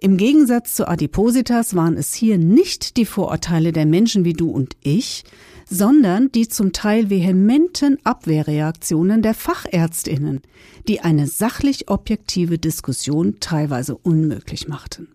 Im 0.00 0.16
Gegensatz 0.16 0.74
zu 0.74 0.86
Adipositas 0.86 1.74
waren 1.74 1.96
es 1.96 2.14
hier 2.14 2.38
nicht 2.38 2.96
die 2.96 3.06
Vorurteile 3.06 3.72
der 3.72 3.84
Menschen 3.84 4.24
wie 4.24 4.32
du 4.32 4.48
und 4.50 4.76
ich, 4.80 5.24
sondern 5.68 6.32
die 6.32 6.48
zum 6.48 6.72
Teil 6.72 7.10
vehementen 7.10 7.98
Abwehrreaktionen 8.04 9.22
der 9.22 9.34
Fachärztinnen, 9.34 10.42
die 10.88 11.00
eine 11.00 11.26
sachlich 11.26 11.88
objektive 11.88 12.58
Diskussion 12.58 13.36
teilweise 13.40 13.96
unmöglich 13.96 14.68
machten. 14.68 15.08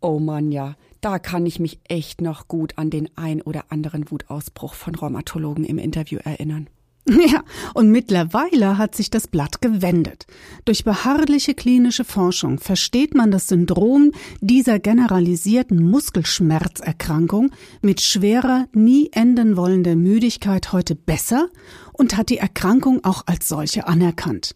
Oh 0.00 0.18
Mann, 0.18 0.52
ja, 0.52 0.76
da 1.00 1.18
kann 1.18 1.46
ich 1.46 1.60
mich 1.60 1.80
echt 1.88 2.20
noch 2.20 2.48
gut 2.48 2.78
an 2.78 2.90
den 2.90 3.10
ein 3.16 3.42
oder 3.42 3.66
anderen 3.70 4.10
Wutausbruch 4.10 4.74
von 4.74 4.94
Rheumatologen 4.94 5.64
im 5.64 5.78
Interview 5.78 6.18
erinnern. 6.22 6.68
Ja, 7.26 7.42
und 7.74 7.90
mittlerweile 7.90 8.78
hat 8.78 8.94
sich 8.94 9.10
das 9.10 9.28
Blatt 9.28 9.60
gewendet. 9.60 10.26
Durch 10.64 10.84
beharrliche 10.84 11.54
klinische 11.54 12.04
Forschung 12.04 12.58
versteht 12.58 13.14
man 13.14 13.30
das 13.30 13.48
Syndrom 13.48 14.12
dieser 14.40 14.78
generalisierten 14.78 15.82
Muskelschmerzerkrankung 15.82 17.50
mit 17.82 18.00
schwerer, 18.00 18.66
nie 18.72 19.10
enden 19.12 19.56
wollender 19.56 19.96
Müdigkeit 19.96 20.72
heute 20.72 20.94
besser 20.94 21.48
und 21.92 22.16
hat 22.16 22.30
die 22.30 22.38
Erkrankung 22.38 23.04
auch 23.04 23.24
als 23.26 23.48
solche 23.48 23.86
anerkannt. 23.86 24.54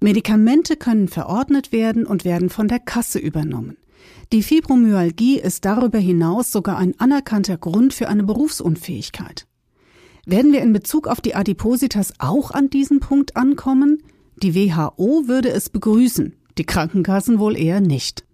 Medikamente 0.00 0.76
können 0.76 1.08
verordnet 1.08 1.70
werden 1.70 2.06
und 2.06 2.24
werden 2.24 2.48
von 2.48 2.68
der 2.68 2.80
Kasse 2.80 3.18
übernommen. 3.18 3.76
Die 4.32 4.42
Fibromyalgie 4.42 5.38
ist 5.38 5.64
darüber 5.64 5.98
hinaus 5.98 6.50
sogar 6.50 6.78
ein 6.78 6.98
anerkannter 6.98 7.56
Grund 7.56 7.94
für 7.94 8.08
eine 8.08 8.24
Berufsunfähigkeit. 8.24 9.46
Werden 10.26 10.52
wir 10.52 10.62
in 10.62 10.72
Bezug 10.72 11.06
auf 11.06 11.20
die 11.20 11.34
Adipositas 11.34 12.14
auch 12.18 12.50
an 12.50 12.70
diesem 12.70 13.00
Punkt 13.00 13.36
ankommen? 13.36 14.02
Die 14.42 14.54
WHO 14.54 15.28
würde 15.28 15.50
es 15.50 15.68
begrüßen, 15.68 16.34
die 16.58 16.64
Krankenkassen 16.64 17.38
wohl 17.38 17.56
eher 17.56 17.80
nicht. 17.80 18.24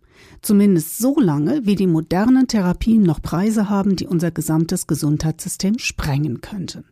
Zumindest 0.43 0.99
so 0.99 1.19
lange, 1.19 1.67
wie 1.67 1.75
die 1.75 1.87
modernen 1.87 2.47
Therapien 2.47 3.03
noch 3.03 3.21
Preise 3.21 3.69
haben, 3.69 3.97
die 3.97 4.07
unser 4.07 4.31
gesamtes 4.31 4.87
Gesundheitssystem 4.87 5.79
sprengen 5.79 6.41
könnten. 6.41 6.85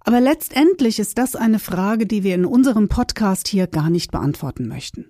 Aber 0.00 0.20
letztendlich 0.20 0.98
ist 0.98 1.18
das 1.18 1.34
eine 1.34 1.58
Frage, 1.58 2.06
die 2.06 2.22
wir 2.22 2.34
in 2.34 2.44
unserem 2.44 2.88
Podcast 2.88 3.48
hier 3.48 3.66
gar 3.66 3.88
nicht 3.88 4.10
beantworten 4.10 4.68
möchten. 4.68 5.06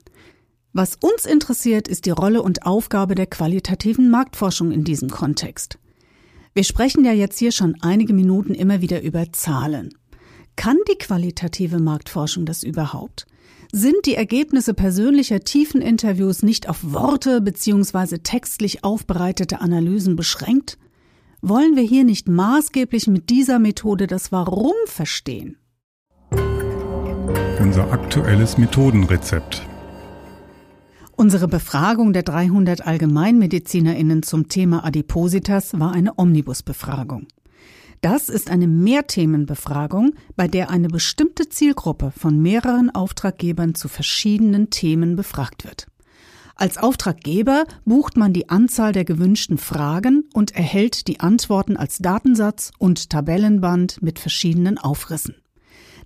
Was 0.72 0.96
uns 0.96 1.26
interessiert, 1.26 1.88
ist 1.88 2.06
die 2.06 2.10
Rolle 2.10 2.42
und 2.42 2.64
Aufgabe 2.64 3.14
der 3.14 3.26
qualitativen 3.26 4.10
Marktforschung 4.10 4.70
in 4.70 4.84
diesem 4.84 5.10
Kontext. 5.10 5.78
Wir 6.54 6.64
sprechen 6.64 7.04
ja 7.04 7.12
jetzt 7.12 7.38
hier 7.38 7.52
schon 7.52 7.76
einige 7.80 8.12
Minuten 8.12 8.54
immer 8.54 8.80
wieder 8.80 9.02
über 9.02 9.32
Zahlen. 9.32 9.94
Kann 10.56 10.76
die 10.90 10.98
qualitative 10.98 11.78
Marktforschung 11.78 12.44
das 12.44 12.62
überhaupt? 12.62 13.26
Sind 13.72 14.04
die 14.04 14.14
Ergebnisse 14.14 14.74
persönlicher 14.74 15.40
tiefen 15.40 15.80
Interviews 15.80 16.42
nicht 16.42 16.68
auf 16.68 16.78
Worte 16.82 17.40
bzw. 17.40 18.18
textlich 18.18 18.84
aufbereitete 18.84 19.60
Analysen 19.60 20.14
beschränkt? 20.14 20.78
Wollen 21.40 21.74
wir 21.74 21.82
hier 21.82 22.04
nicht 22.04 22.28
maßgeblich 22.28 23.06
mit 23.06 23.30
dieser 23.30 23.58
Methode 23.58 24.06
das 24.06 24.30
Warum 24.30 24.74
verstehen? 24.86 25.56
unser 27.62 27.92
aktuelles 27.92 28.58
Methodenrezept. 28.58 29.62
Unsere 31.14 31.46
Befragung 31.46 32.12
der 32.12 32.22
300 32.22 32.86
Allgemeinmedizinerinnen 32.86 34.22
zum 34.22 34.48
Thema 34.48 34.84
Adipositas 34.84 35.78
war 35.78 35.92
eine 35.92 36.18
Omnibusbefragung. 36.18 37.26
Das 38.00 38.28
ist 38.28 38.50
eine 38.50 38.66
Mehrthemenbefragung, 38.66 40.14
bei 40.34 40.48
der 40.48 40.70
eine 40.70 40.88
bestimmte 40.88 41.48
Zielgruppe 41.48 42.12
von 42.16 42.40
mehreren 42.40 42.90
Auftraggebern 42.90 43.76
zu 43.76 43.88
verschiedenen 43.88 44.70
Themen 44.70 45.14
befragt 45.14 45.64
wird. 45.64 45.86
Als 46.56 46.78
Auftraggeber 46.78 47.64
bucht 47.84 48.16
man 48.16 48.32
die 48.32 48.48
Anzahl 48.48 48.92
der 48.92 49.04
gewünschten 49.04 49.58
Fragen 49.58 50.24
und 50.32 50.54
erhält 50.54 51.06
die 51.08 51.20
Antworten 51.20 51.76
als 51.76 51.98
Datensatz 51.98 52.72
und 52.78 53.10
Tabellenband 53.10 54.02
mit 54.02 54.18
verschiedenen 54.18 54.78
Aufrissen. 54.78 55.36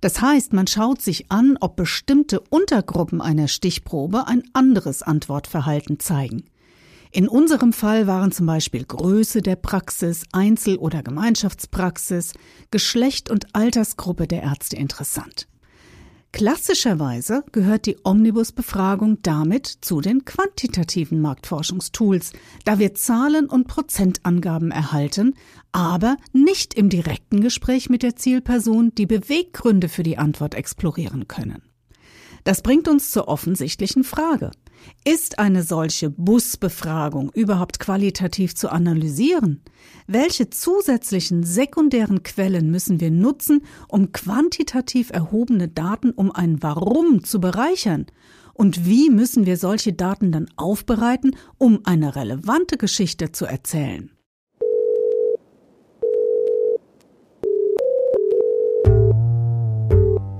Das 0.00 0.20
heißt, 0.20 0.52
man 0.52 0.66
schaut 0.66 1.00
sich 1.02 1.30
an, 1.30 1.56
ob 1.60 1.76
bestimmte 1.76 2.40
Untergruppen 2.40 3.20
einer 3.20 3.48
Stichprobe 3.48 4.26
ein 4.26 4.42
anderes 4.52 5.02
Antwortverhalten 5.02 5.98
zeigen. 5.98 6.44
In 7.12 7.28
unserem 7.28 7.72
Fall 7.72 8.06
waren 8.06 8.32
zum 8.32 8.46
Beispiel 8.46 8.84
Größe 8.84 9.40
der 9.40 9.56
Praxis, 9.56 10.24
Einzel- 10.32 10.76
oder 10.76 11.02
Gemeinschaftspraxis, 11.02 12.34
Geschlecht 12.70 13.30
und 13.30 13.54
Altersgruppe 13.54 14.26
der 14.26 14.42
Ärzte 14.42 14.76
interessant. 14.76 15.46
Klassischerweise 16.36 17.44
gehört 17.50 17.86
die 17.86 17.96
Omnibus-Befragung 18.04 19.22
damit 19.22 19.66
zu 19.66 20.02
den 20.02 20.26
quantitativen 20.26 21.22
Marktforschungstools, 21.22 22.34
da 22.66 22.78
wir 22.78 22.92
Zahlen 22.92 23.46
und 23.46 23.68
Prozentangaben 23.68 24.70
erhalten, 24.70 25.32
aber 25.72 26.18
nicht 26.34 26.74
im 26.74 26.90
direkten 26.90 27.40
Gespräch 27.40 27.88
mit 27.88 28.02
der 28.02 28.16
Zielperson 28.16 28.94
die 28.94 29.06
Beweggründe 29.06 29.88
für 29.88 30.02
die 30.02 30.18
Antwort 30.18 30.54
explorieren 30.54 31.26
können. 31.26 31.62
Das 32.46 32.62
bringt 32.62 32.86
uns 32.86 33.10
zur 33.10 33.26
offensichtlichen 33.26 34.04
Frage. 34.04 34.52
Ist 35.04 35.40
eine 35.40 35.64
solche 35.64 36.10
Busbefragung 36.10 37.32
überhaupt 37.32 37.80
qualitativ 37.80 38.54
zu 38.54 38.70
analysieren? 38.70 39.62
Welche 40.06 40.48
zusätzlichen 40.48 41.42
sekundären 41.42 42.22
Quellen 42.22 42.70
müssen 42.70 43.00
wir 43.00 43.10
nutzen, 43.10 43.64
um 43.88 44.12
quantitativ 44.12 45.10
erhobene 45.10 45.66
Daten 45.66 46.12
um 46.12 46.30
ein 46.30 46.62
Warum 46.62 47.24
zu 47.24 47.40
bereichern? 47.40 48.06
Und 48.54 48.86
wie 48.86 49.10
müssen 49.10 49.44
wir 49.44 49.56
solche 49.56 49.92
Daten 49.92 50.30
dann 50.30 50.46
aufbereiten, 50.54 51.34
um 51.58 51.80
eine 51.82 52.14
relevante 52.14 52.76
Geschichte 52.76 53.32
zu 53.32 53.44
erzählen? 53.46 54.15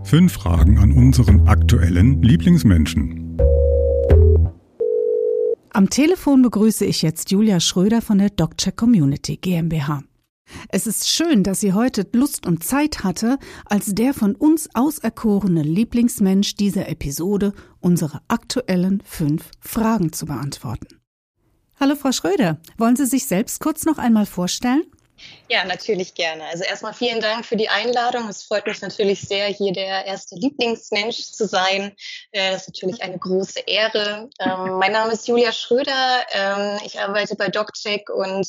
Fünf 0.06 0.34
Fragen 0.34 0.78
an 0.78 0.92
unseren 0.92 1.48
aktuellen 1.48 2.22
Lieblingsmenschen. 2.22 3.36
Am 5.72 5.90
Telefon 5.90 6.42
begrüße 6.42 6.84
ich 6.84 7.02
jetzt 7.02 7.32
Julia 7.32 7.58
Schröder 7.58 8.00
von 8.00 8.18
der 8.18 8.30
DocCheck 8.30 8.76
Community 8.76 9.36
GmbH. 9.36 10.04
Es 10.68 10.86
ist 10.86 11.08
schön, 11.08 11.42
dass 11.42 11.58
sie 11.58 11.72
heute 11.72 12.06
Lust 12.12 12.46
und 12.46 12.62
Zeit 12.62 13.02
hatte, 13.02 13.36
als 13.64 13.96
der 13.96 14.14
von 14.14 14.36
uns 14.36 14.72
auserkorene 14.76 15.64
Lieblingsmensch 15.64 16.54
dieser 16.54 16.88
Episode 16.88 17.52
unsere 17.80 18.20
aktuellen 18.28 19.02
fünf 19.04 19.50
Fragen 19.58 20.12
zu 20.12 20.26
beantworten. 20.26 21.00
Hallo 21.80 21.96
Frau 21.96 22.12
Schröder, 22.12 22.60
wollen 22.78 22.94
Sie 22.94 23.06
sich 23.06 23.26
selbst 23.26 23.58
kurz 23.58 23.84
noch 23.84 23.98
einmal 23.98 24.26
vorstellen? 24.26 24.84
Ja, 25.49 25.64
natürlich 25.64 26.14
gerne. 26.14 26.45
Also 26.47 26.64
erstmal 26.64 26.92
vielen 26.92 27.21
Dank 27.21 27.47
für 27.47 27.54
die 27.54 27.68
Einladung. 27.68 28.28
Es 28.28 28.42
freut 28.42 28.66
mich 28.66 28.80
natürlich 28.80 29.21
sehr, 29.21 29.47
hier 29.47 29.73
der 29.73 30.04
erste 30.04 30.35
Lieblingsmensch 30.35 31.18
zu 31.18 31.47
sein. 31.47 31.95
Äh, 32.33 32.50
das 32.50 32.62
ist 32.62 32.68
natürlich 32.68 33.00
eine 33.00 33.16
große 33.16 33.61
Ehre. 33.61 34.28
Ähm, 34.40 34.78
mein 34.78 34.90
Name 34.90 35.12
ist 35.12 35.28
Julia 35.28 35.52
Schröder. 35.52 36.25
Ähm, 36.33 36.80
ich 36.85 36.99
arbeite 36.99 37.37
bei 37.37 37.48
DocCheck 37.48 38.11
und 38.11 38.48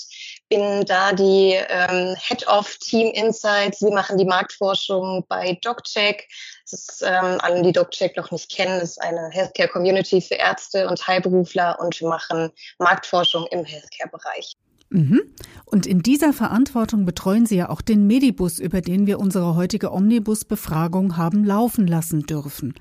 bin 0.49 0.86
da 0.86 1.13
die 1.13 1.60
ähm, 1.69 2.15
Head 2.19 2.47
of 2.47 2.75
Team 2.78 3.12
Insights. 3.13 3.82
Wir 3.82 3.91
machen 3.91 4.17
die 4.17 4.25
Marktforschung 4.25 5.23
bei 5.30 5.56
DocCheck. 5.62 6.28
Das 6.63 6.73
ist 6.73 7.04
ähm, 7.04 7.39
allen, 7.41 7.62
die 7.62 7.73
DocCheck 7.73 8.17
noch 8.17 8.32
nicht 8.32 8.49
kennen, 8.49 8.82
ist 8.82 8.99
eine 8.99 9.30
Healthcare 9.32 9.69
Community 9.69 10.19
für 10.19 10.36
Ärzte 10.36 10.88
und 10.88 11.06
Heilberufler 11.08 11.78
und 11.80 11.99
wir 12.01 12.10
machen 12.10 12.51
Marktforschung 12.80 13.45
im 13.51 13.63
Healthcare-Bereich. 13.63 14.58
Mhm. 14.89 15.21
Und 15.65 15.86
in 15.86 16.02
dieser 16.02 16.34
Verantwortung 16.34 17.06
betreuen 17.06 17.45
Sie 17.45 17.58
ja 17.58 17.69
auch 17.69 17.82
den 17.82 18.08
Medibus, 18.08 18.60
über 18.60 18.82
den 18.82 19.06
wir 19.06 19.19
unsere 19.19 19.56
heutige 19.56 19.91
Omnibus-Befragung 19.91 21.17
haben 21.17 21.43
laufen 21.43 21.88
lassen 21.88 22.23
dürfen. 22.23 22.73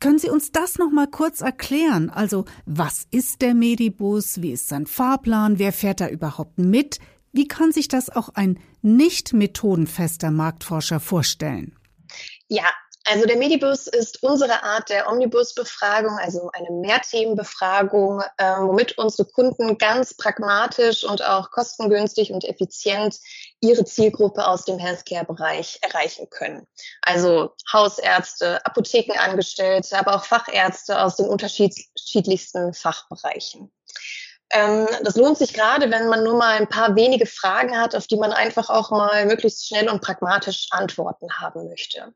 Können 0.00 0.18
Sie 0.18 0.30
uns 0.30 0.52
das 0.52 0.78
noch 0.78 0.90
mal 0.90 1.06
kurz 1.06 1.40
erklären? 1.40 2.10
Also, 2.10 2.44
was 2.66 3.06
ist 3.10 3.42
der 3.42 3.54
Medibus? 3.54 4.42
Wie 4.42 4.52
ist 4.52 4.68
sein 4.68 4.86
Fahrplan? 4.86 5.58
Wer 5.58 5.72
fährt 5.72 6.00
da 6.00 6.08
überhaupt 6.08 6.58
mit? 6.58 6.98
Wie 7.32 7.48
kann 7.48 7.72
sich 7.72 7.88
das 7.88 8.10
auch 8.10 8.30
ein 8.30 8.58
nicht 8.80 9.32
methodenfester 9.32 10.30
Marktforscher 10.30 11.00
vorstellen? 11.00 11.74
Ja, 12.48 12.64
also 13.06 13.26
der 13.26 13.36
Medibus 13.36 13.86
ist 13.86 14.22
unsere 14.22 14.62
Art 14.62 14.88
der 14.88 15.10
Omnibus-Befragung, 15.10 16.18
also 16.18 16.50
eine 16.54 16.70
Mehrthemenbefragung, 16.70 18.22
äh, 18.38 18.56
womit 18.60 18.96
unsere 18.96 19.28
Kunden 19.28 19.76
ganz 19.76 20.14
pragmatisch 20.14 21.04
und 21.04 21.22
auch 21.22 21.50
kostengünstig 21.50 22.32
und 22.32 22.44
effizient 22.44 23.18
ihre 23.60 23.84
Zielgruppe 23.84 24.46
aus 24.46 24.64
dem 24.64 24.78
Healthcare-Bereich 24.78 25.80
erreichen 25.82 26.30
können. 26.30 26.66
Also 27.02 27.54
Hausärzte, 27.70 28.64
Apothekenangestellte, 28.64 29.98
aber 29.98 30.16
auch 30.16 30.24
Fachärzte 30.24 31.00
aus 31.00 31.16
den 31.16 31.26
unterschiedlichsten 31.26 32.72
Fachbereichen 32.72 33.70
ähm, 34.50 34.86
das 35.02 35.16
lohnt 35.16 35.38
sich 35.38 35.52
gerade, 35.52 35.90
wenn 35.90 36.08
man 36.08 36.22
nur 36.22 36.36
mal 36.36 36.56
ein 36.56 36.68
paar 36.68 36.94
wenige 36.94 37.26
Fragen 37.26 37.76
hat, 37.76 37.96
auf 37.96 38.06
die 38.06 38.16
man 38.16 38.32
einfach 38.32 38.68
auch 38.68 38.90
mal 38.90 39.26
möglichst 39.26 39.66
schnell 39.66 39.88
und 39.88 40.02
pragmatisch 40.02 40.68
Antworten 40.70 41.28
haben 41.40 41.66
möchte. 41.68 42.14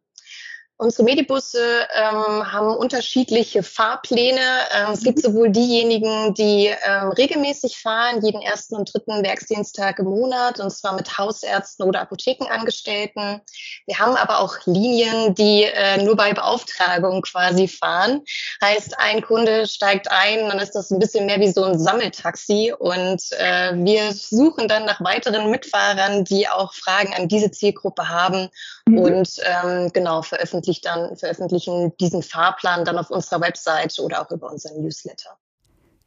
Unsere 0.81 1.03
Medibusse 1.03 1.89
ähm, 1.93 2.53
haben 2.53 2.69
unterschiedliche 2.69 3.65
Fahrpläne. 3.65 4.41
Ähm, 4.73 4.93
es 4.93 5.03
gibt 5.03 5.19
mhm. 5.19 5.23
sowohl 5.23 5.51
diejenigen, 5.51 6.35
die 6.35 6.67
ähm, 6.67 7.09
regelmäßig 7.09 7.81
fahren, 7.81 8.23
jeden 8.25 8.41
ersten 8.41 8.77
und 8.77 8.95
dritten 8.95 9.25
Werksdiensttag 9.25 9.99
im 9.99 10.05
Monat, 10.05 10.61
und 10.61 10.71
zwar 10.71 10.95
mit 10.95 11.19
Hausärzten 11.19 11.85
oder 11.85 12.03
Apothekenangestellten. 12.03 13.41
Wir 13.87 13.99
haben 13.99 14.15
aber 14.15 14.39
auch 14.39 14.55
Linien, 14.67 15.35
die 15.35 15.65
äh, 15.65 16.01
nur 16.05 16.15
bei 16.15 16.33
Beauftragung 16.33 17.23
quasi 17.23 17.67
fahren. 17.67 18.23
Heißt, 18.63 19.01
ein 19.01 19.21
Kunde 19.23 19.67
steigt 19.67 20.09
ein, 20.13 20.49
dann 20.49 20.61
ist 20.61 20.77
das 20.77 20.93
ein 20.93 21.01
bisschen 21.01 21.27
mehr 21.27 21.41
wie 21.41 21.51
so 21.51 21.65
ein 21.65 21.77
Sammeltaxi 21.77 22.73
und 22.79 23.21
äh, 23.33 23.73
wir 23.75 24.13
suchen 24.13 24.69
dann 24.69 24.85
nach 24.85 25.01
weiteren 25.01 25.51
Mitfahrern, 25.51 26.23
die 26.23 26.49
auch 26.49 26.73
Fragen 26.73 27.13
an 27.15 27.27
diese 27.27 27.51
Zielgruppe 27.51 28.09
haben 28.09 28.49
mhm. 28.87 28.99
und 28.99 29.29
ähm, 29.43 29.93
genau 29.93 30.23
veröffentlichen 30.23 30.68
veröffentlicht 30.69 30.85
dann, 30.85 31.17
veröffentlichen 31.17 31.97
diesen 31.99 32.23
Fahrplan 32.23 32.85
dann 32.85 32.99
auf 32.99 33.11
unserer 33.11 33.41
Webseite 33.41 34.03
oder 34.03 34.23
auch 34.23 34.31
über 34.31 34.51
unseren 34.51 34.83
Newsletter. 34.83 35.39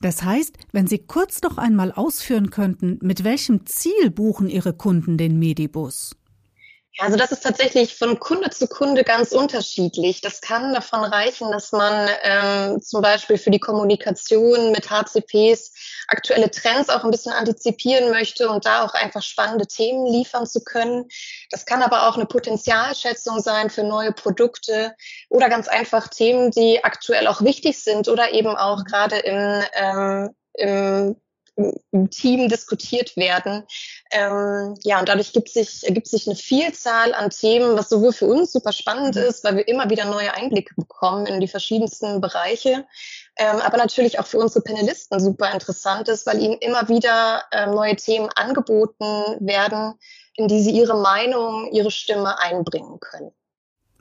Das 0.02 0.24
heißt, 0.24 0.56
wenn 0.72 0.88
Sie 0.88 1.00
kurz 1.00 1.42
noch 1.42 1.58
einmal 1.58 1.92
ausführen 1.92 2.50
könnten, 2.50 2.98
mit 3.02 3.24
welchem 3.24 3.66
Ziel 3.68 4.10
buchen 4.10 4.50
Ihre 4.50 4.74
Kunden 4.74 5.18
den 5.18 5.38
Medibus? 5.38 6.16
Ja, 6.94 7.06
also 7.06 7.18
das 7.18 7.32
ist 7.32 7.44
tatsächlich 7.44 7.96
von 7.96 8.20
Kunde 8.20 8.50
zu 8.50 8.68
Kunde 8.68 9.04
ganz 9.04 9.32
unterschiedlich. 9.32 10.20
Das 10.22 10.42
kann 10.42 10.74
davon 10.74 11.04
reichen, 11.04 11.50
dass 11.52 11.72
man 11.72 12.10
ähm, 12.24 12.82
zum 12.82 13.02
Beispiel 13.02 13.38
für 13.38 13.52
die 13.52 13.60
Kommunikation 13.60 14.72
mit 14.72 14.90
HCPs 14.90 15.72
aktuelle 16.12 16.52
Trends 16.52 16.90
auch 16.90 17.04
ein 17.04 17.12
bisschen 17.12 17.32
antizipieren 17.32 18.12
möchte 18.12 18.50
und 18.50 18.66
da 18.66 18.84
auch 18.84 18.94
einfach 18.94 19.22
spannende 19.22 19.66
Themen 19.66 20.06
liefern 20.06 20.46
zu 20.46 20.64
können. 20.64 21.08
Das 21.50 21.66
kann 21.66 21.82
aber 21.82 22.08
auch 22.08 22.16
eine 22.16 22.26
Potenzialschätzung 22.26 23.40
sein 23.40 23.70
für 23.70 23.84
neue 23.84 24.12
Produkte 24.12 24.96
oder 25.30 25.50
ganz 25.50 25.68
einfach 25.68 26.08
Themen, 26.10 26.52
die 26.52 26.84
aktuell 26.84 27.28
auch 27.28 27.42
wichtig 27.42 27.82
sind 27.84 28.08
oder 28.08 28.32
eben 28.32 28.56
auch 28.56 28.84
gerade 28.84 29.18
im, 29.20 29.64
ähm, 29.74 30.36
im 30.54 31.16
im 31.56 32.10
Team 32.10 32.48
diskutiert 32.48 33.16
werden. 33.18 33.64
Ähm, 34.12 34.76
ja, 34.84 35.00
und 35.00 35.10
dadurch 35.10 35.34
gibt 35.34 35.50
sich, 35.50 35.86
ergibt 35.86 36.08
sich 36.08 36.28
eine 36.28 36.36
Vielzahl 36.36 37.14
an 37.14 37.30
Themen, 37.30 37.78
was 37.78 37.90
sowohl 37.90 38.14
für 38.14 38.26
uns 38.26 38.52
super 38.52 38.72
spannend 38.72 39.16
mhm. 39.16 39.24
ist, 39.24 39.44
weil 39.44 39.58
wir 39.58 39.68
immer 39.68 39.90
wieder 39.90 40.06
neue 40.06 40.34
Einblicke 40.34 40.74
bekommen 40.76 41.26
in 41.26 41.40
die 41.40 41.48
verschiedensten 41.48 42.22
Bereiche, 42.22 42.86
ähm, 43.38 43.58
aber 43.58 43.78
natürlich 43.78 44.20
auch 44.20 44.28
für 44.28 44.38
unsere 44.38 44.64
Panelisten 44.64 45.20
super 45.20 45.52
interessant 45.52 46.08
ist, 46.08 46.26
weil 46.26 46.42
ihnen 46.42 46.58
immer 46.60 46.88
wieder 46.90 47.44
äh, 47.52 47.68
neue 47.68 47.96
Themen 47.96 48.30
angeboten 48.36 49.38
werden, 49.40 49.96
in 50.36 50.48
die 50.48 50.62
sie 50.62 50.72
ihre 50.72 50.98
Meinung, 50.98 51.70
ihre 51.72 51.92
Stimme 51.92 52.40
einbringen 52.40 53.00
können. 53.00 53.32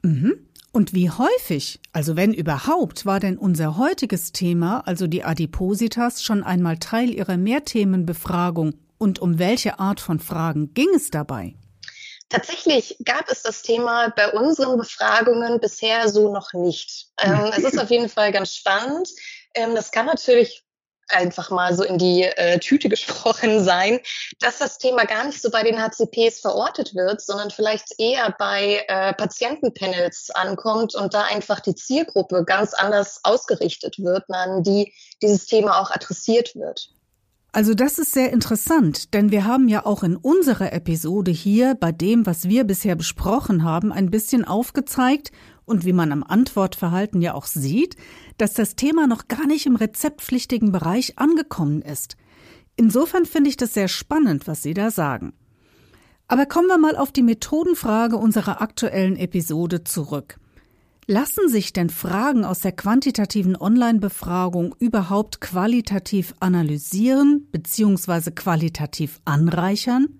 Mhm. 0.02 0.49
Und 0.72 0.92
wie 0.92 1.10
häufig, 1.10 1.80
also 1.92 2.14
wenn 2.14 2.32
überhaupt, 2.32 3.04
war 3.04 3.18
denn 3.18 3.38
unser 3.38 3.76
heutiges 3.76 4.30
Thema, 4.30 4.86
also 4.86 5.08
die 5.08 5.24
Adipositas, 5.24 6.22
schon 6.22 6.44
einmal 6.44 6.78
Teil 6.78 7.10
Ihrer 7.10 7.36
Mehrthemenbefragung 7.36 8.74
und 8.96 9.18
um 9.18 9.38
welche 9.38 9.80
Art 9.80 9.98
von 9.98 10.20
Fragen 10.20 10.72
ging 10.74 10.88
es 10.94 11.10
dabei? 11.10 11.56
Tatsächlich 12.28 12.96
gab 13.04 13.28
es 13.28 13.42
das 13.42 13.62
Thema 13.62 14.10
bei 14.14 14.30
unseren 14.30 14.78
Befragungen 14.78 15.58
bisher 15.58 16.08
so 16.08 16.32
noch 16.32 16.52
nicht. 16.52 17.08
Ähm, 17.20 17.50
es 17.56 17.64
ist 17.64 17.78
auf 17.78 17.90
jeden 17.90 18.08
Fall 18.08 18.30
ganz 18.30 18.54
spannend. 18.54 19.08
Ähm, 19.54 19.74
das 19.74 19.90
kann 19.90 20.06
natürlich 20.06 20.62
einfach 21.10 21.50
mal 21.50 21.74
so 21.74 21.82
in 21.82 21.98
die 21.98 22.22
äh, 22.22 22.58
Tüte 22.58 22.88
gesprochen 22.90 23.62
sein, 23.62 24.00
dass 24.40 24.58
das 24.58 24.78
Thema 24.78 25.04
gar 25.04 25.24
nicht 25.24 25.40
so 25.40 25.50
bei 25.50 25.62
den 25.62 25.80
HCPs 25.80 26.40
verortet 26.40 26.94
wird, 26.94 27.20
sondern 27.20 27.50
vielleicht 27.50 27.98
eher 27.98 28.34
bei 28.38 28.84
äh, 28.88 29.12
Patientenpanels 29.14 30.30
ankommt 30.30 30.94
und 30.94 31.14
da 31.14 31.22
einfach 31.22 31.60
die 31.60 31.74
Zielgruppe 31.74 32.44
ganz 32.44 32.74
anders 32.74 33.20
ausgerichtet 33.22 33.98
wird, 33.98 34.24
an 34.28 34.62
die 34.62 34.92
dieses 35.22 35.46
Thema 35.46 35.80
auch 35.80 35.90
adressiert 35.90 36.54
wird. 36.54 36.90
Also 37.52 37.74
das 37.74 37.98
ist 37.98 38.12
sehr 38.12 38.32
interessant, 38.32 39.12
denn 39.12 39.32
wir 39.32 39.44
haben 39.44 39.66
ja 39.66 39.84
auch 39.84 40.04
in 40.04 40.16
unserer 40.16 40.72
Episode 40.72 41.32
hier 41.32 41.74
bei 41.74 41.90
dem, 41.90 42.24
was 42.24 42.48
wir 42.48 42.62
bisher 42.62 42.94
besprochen 42.94 43.64
haben, 43.64 43.92
ein 43.92 44.10
bisschen 44.10 44.44
aufgezeigt 44.44 45.32
und 45.70 45.84
wie 45.84 45.92
man 45.94 46.12
am 46.12 46.22
Antwortverhalten 46.22 47.22
ja 47.22 47.34
auch 47.34 47.46
sieht, 47.46 47.96
dass 48.36 48.52
das 48.52 48.76
Thema 48.76 49.06
noch 49.06 49.28
gar 49.28 49.46
nicht 49.46 49.66
im 49.66 49.76
rezeptpflichtigen 49.76 50.72
Bereich 50.72 51.18
angekommen 51.18 51.80
ist. 51.80 52.16
Insofern 52.76 53.24
finde 53.24 53.50
ich 53.50 53.56
das 53.56 53.72
sehr 53.72 53.88
spannend, 53.88 54.46
was 54.46 54.62
Sie 54.62 54.74
da 54.74 54.90
sagen. 54.90 55.32
Aber 56.28 56.46
kommen 56.46 56.68
wir 56.68 56.78
mal 56.78 56.96
auf 56.96 57.12
die 57.12 57.22
Methodenfrage 57.22 58.16
unserer 58.16 58.60
aktuellen 58.60 59.16
Episode 59.16 59.84
zurück. 59.84 60.38
Lassen 61.06 61.48
sich 61.48 61.72
denn 61.72 61.90
Fragen 61.90 62.44
aus 62.44 62.60
der 62.60 62.72
quantitativen 62.72 63.56
Online-Befragung 63.56 64.74
überhaupt 64.78 65.40
qualitativ 65.40 66.34
analysieren 66.38 67.48
bzw. 67.50 68.30
qualitativ 68.30 69.20
anreichern? 69.24 70.18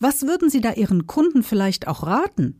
Was 0.00 0.22
würden 0.22 0.50
Sie 0.50 0.60
da 0.60 0.72
Ihren 0.72 1.06
Kunden 1.06 1.44
vielleicht 1.44 1.86
auch 1.86 2.04
raten? 2.04 2.58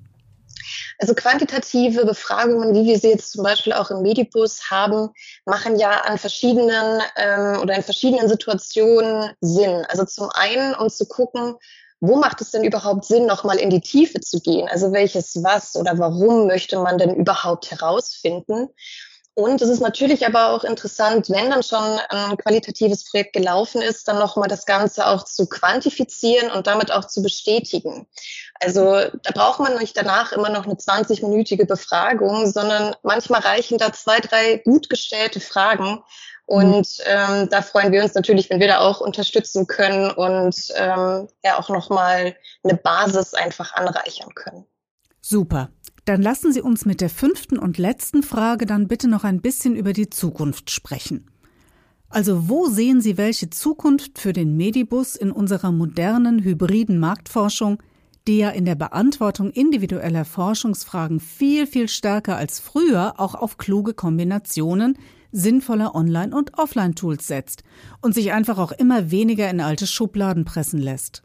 Also 0.99 1.15
quantitative 1.15 2.05
Befragungen, 2.05 2.75
wie 2.75 2.87
wir 2.87 2.99
sie 2.99 3.11
jetzt 3.11 3.33
zum 3.33 3.43
Beispiel 3.43 3.73
auch 3.73 3.91
im 3.91 4.03
Medibus 4.03 4.71
haben, 4.71 5.11
machen 5.45 5.79
ja 5.79 6.03
an 6.03 6.19
verschiedenen 6.19 7.03
ähm, 7.17 7.61
oder 7.61 7.75
in 7.75 7.83
verschiedenen 7.83 8.29
Situationen 8.29 9.31
Sinn. 9.41 9.85
Also 9.89 10.05
zum 10.05 10.29
einen, 10.31 10.75
um 10.75 10.89
zu 10.89 11.07
gucken, 11.07 11.57
wo 12.01 12.17
macht 12.17 12.41
es 12.41 12.51
denn 12.51 12.65
überhaupt 12.65 13.05
Sinn, 13.05 13.27
nochmal 13.27 13.59
in 13.59 13.71
die 13.71 13.81
Tiefe 13.81 14.21
zu 14.21 14.41
gehen? 14.41 14.69
Also 14.69 14.93
welches 14.93 15.43
was 15.45 15.77
oder 15.77 15.99
warum 15.99 16.49
möchte 16.49 16.79
man 16.81 16.99
denn 16.99 17.15
überhaupt 17.15 17.71
herausfinden? 17.71 18.69
Und 19.35 19.63
es 19.63 19.71
ist 19.71 19.81
natürlich 19.81 20.27
aber 20.27 20.51
auch 20.51 20.63
interessant, 20.63 21.31
wenn 21.31 21.51
dann 21.51 21.63
schon 21.63 21.83
ein 22.11 22.37
qualitatives 22.37 23.09
Projekt 23.09 23.33
gelaufen 23.33 23.81
ist, 23.81 24.07
dann 24.07 24.19
nochmal 24.19 24.49
das 24.49 24.67
Ganze 24.67 25.07
auch 25.07 25.25
zu 25.25 25.47
quantifizieren 25.47 26.51
und 26.51 26.67
damit 26.67 26.93
auch 26.93 27.07
zu 27.07 27.23
bestätigen. 27.23 28.07
Also 28.61 28.83
da 28.83 29.31
braucht 29.33 29.61
man 29.61 29.79
nicht 29.79 29.97
danach 29.97 30.33
immer 30.33 30.51
noch 30.51 30.67
eine 30.67 30.75
20-minütige 30.75 31.67
Befragung, 31.67 32.51
sondern 32.53 32.95
manchmal 33.03 33.41
reichen 33.41 33.79
da 33.79 33.93
zwei, 33.93 34.21
drei 34.21 34.59
gut 34.59 34.91
gestellte 34.91 35.41
Fragen, 35.41 36.03
und 36.47 36.99
ähm, 37.07 37.49
da 37.49 37.63
freuen 37.63 37.93
wir 37.93 38.03
uns 38.03 38.15
natürlich, 38.15 38.51
wenn 38.51 38.61
wir 38.61 38.69
da 38.69 38.81
auch 38.81 39.01
unterstützen 39.01 39.67
können 39.67 40.11
und 40.11 40.55
ähm, 40.77 41.29
ja 41.45 41.59
auch 41.59 41.69
nochmal 41.69 42.37
eine 42.63 42.77
Basis 42.77 43.33
einfach 43.33 43.73
anreichern 43.75 44.35
können. 44.35 44.67
Super. 45.21 45.71
Dann 46.05 46.21
lassen 46.21 46.53
Sie 46.53 46.61
uns 46.61 46.85
mit 46.85 47.01
der 47.01 47.11
fünften 47.11 47.59
und 47.59 47.79
letzten 47.79 48.23
Frage 48.23 48.67
dann 48.67 48.89
bitte 48.89 49.09
noch 49.09 49.25
ein 49.25 49.41
bisschen 49.41 49.77
über 49.77 49.93
die 49.93 50.11
Zukunft 50.11 50.71
sprechen. 50.71 51.27
Also 52.09 52.49
wo 52.49 52.67
sehen 52.67 53.01
Sie 53.01 53.17
welche 53.17 53.51
Zukunft 53.51 54.19
für 54.19 54.33
den 54.33 54.57
Medibus 54.57 55.17
in 55.17 55.31
unserer 55.31 55.73
modernen 55.73 56.43
hybriden 56.43 56.99
Marktforschung, 56.99 57.83
die 58.27 58.39
ja 58.39 58.51
in 58.51 58.65
der 58.65 58.75
Beantwortung 58.75 59.51
individueller 59.51 60.25
Forschungsfragen 60.25 61.21
viel, 61.21 61.67
viel 61.67 61.89
stärker 61.89 62.37
als 62.37 62.61
früher 62.61 63.15
auch 63.19 63.35
auf 63.35 63.57
kluge 63.57 63.95
Kombinationen 63.95 64.99
sinnvoller 65.33 65.95
Online- 65.95 66.37
und 66.37 66.59
Offline-Tools 66.59 67.27
setzt 67.27 67.65
und 68.03 68.15
sich 68.15 68.33
einfach 68.33 68.59
auch 68.59 68.73
immer 68.73 69.11
weniger 69.11 69.49
in 69.49 69.61
alte 69.61 69.87
Schubladen 69.87 70.45
pressen 70.45 70.81
lässt. 70.81 71.23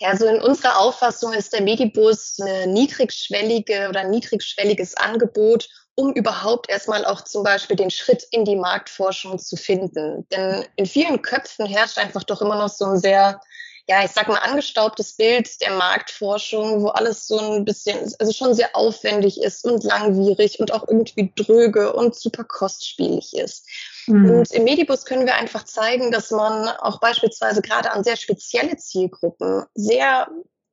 Ja, 0.00 0.08
also 0.08 0.26
in 0.26 0.40
unserer 0.40 0.78
Auffassung 0.78 1.34
ist 1.34 1.52
der 1.52 1.60
Medibus 1.60 2.38
eine 2.40 2.66
niedrigschwellige 2.66 3.86
oder 3.90 4.04
niedrigschwelliges 4.04 4.96
Angebot, 4.96 5.68
um 5.94 6.14
überhaupt 6.14 6.70
erstmal 6.70 7.04
auch 7.04 7.22
zum 7.24 7.42
Beispiel 7.42 7.76
den 7.76 7.90
Schritt 7.90 8.26
in 8.30 8.46
die 8.46 8.56
Marktforschung 8.56 9.38
zu 9.38 9.56
finden. 9.56 10.26
Denn 10.30 10.64
in 10.76 10.86
vielen 10.86 11.20
Köpfen 11.20 11.66
herrscht 11.66 11.98
einfach 11.98 12.24
doch 12.24 12.40
immer 12.40 12.56
noch 12.56 12.70
so 12.70 12.86
ein 12.86 12.98
sehr 12.98 13.42
ja, 13.90 14.04
ich 14.04 14.12
sag 14.12 14.28
mal, 14.28 14.36
angestaubtes 14.36 15.14
Bild 15.14 15.60
der 15.60 15.72
Marktforschung, 15.72 16.80
wo 16.80 16.90
alles 16.90 17.26
so 17.26 17.40
ein 17.40 17.64
bisschen, 17.64 17.98
also 18.20 18.32
schon 18.32 18.54
sehr 18.54 18.76
aufwendig 18.76 19.42
ist 19.42 19.64
und 19.64 19.82
langwierig 19.82 20.60
und 20.60 20.72
auch 20.72 20.86
irgendwie 20.86 21.32
dröge 21.34 21.92
und 21.92 22.14
super 22.14 22.44
kostspielig 22.44 23.36
ist. 23.36 23.66
Mhm. 24.06 24.30
Und 24.30 24.52
im 24.52 24.62
Medibus 24.62 25.04
können 25.04 25.26
wir 25.26 25.34
einfach 25.34 25.64
zeigen, 25.64 26.12
dass 26.12 26.30
man 26.30 26.68
auch 26.68 27.00
beispielsweise 27.00 27.62
gerade 27.62 27.90
an 27.90 28.04
sehr 28.04 28.16
spezielle 28.16 28.76
Zielgruppen 28.76 29.64
sehr 29.74 30.28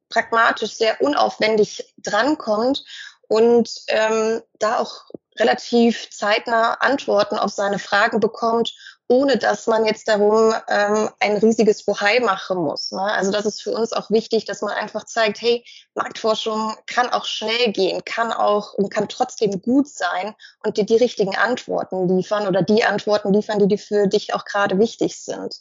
pragmatisch, 0.09 0.73
sehr 0.73 1.01
unaufwendig 1.01 1.91
drankommt 1.97 2.85
und 3.29 3.67
ähm, 3.87 4.43
da 4.59 4.77
auch 4.77 5.05
relativ 5.39 6.11
zeitnah 6.11 6.75
Antworten 6.75 7.39
auf 7.39 7.51
seine 7.51 7.79
Fragen 7.79 8.19
bekommt 8.19 8.75
ohne 9.09 9.37
dass 9.37 9.67
man 9.67 9.85
jetzt 9.85 10.07
darum 10.07 10.53
ähm, 10.67 11.09
ein 11.19 11.37
riesiges 11.37 11.83
Bohai 11.83 12.19
machen 12.19 12.57
muss. 12.57 12.91
Ne? 12.91 13.01
Also 13.01 13.31
das 13.31 13.45
ist 13.45 13.61
für 13.61 13.71
uns 13.71 13.93
auch 13.93 14.09
wichtig, 14.11 14.45
dass 14.45 14.61
man 14.61 14.73
einfach 14.73 15.05
zeigt, 15.05 15.41
hey, 15.41 15.63
Marktforschung 15.95 16.75
kann 16.87 17.09
auch 17.09 17.25
schnell 17.25 17.71
gehen, 17.71 18.03
kann 18.03 18.33
auch 18.33 18.73
und 18.73 18.89
kann 18.89 19.07
trotzdem 19.07 19.61
gut 19.61 19.87
sein 19.87 20.35
und 20.63 20.77
dir 20.77 20.85
die 20.85 20.97
richtigen 20.97 21.35
Antworten 21.35 22.07
liefern 22.09 22.47
oder 22.47 22.61
die 22.61 22.83
Antworten 22.83 23.33
liefern, 23.33 23.59
die 23.59 23.67
dir 23.67 23.79
für 23.79 24.07
dich 24.07 24.33
auch 24.33 24.43
gerade 24.43 24.77
wichtig 24.77 25.17
sind. 25.17 25.55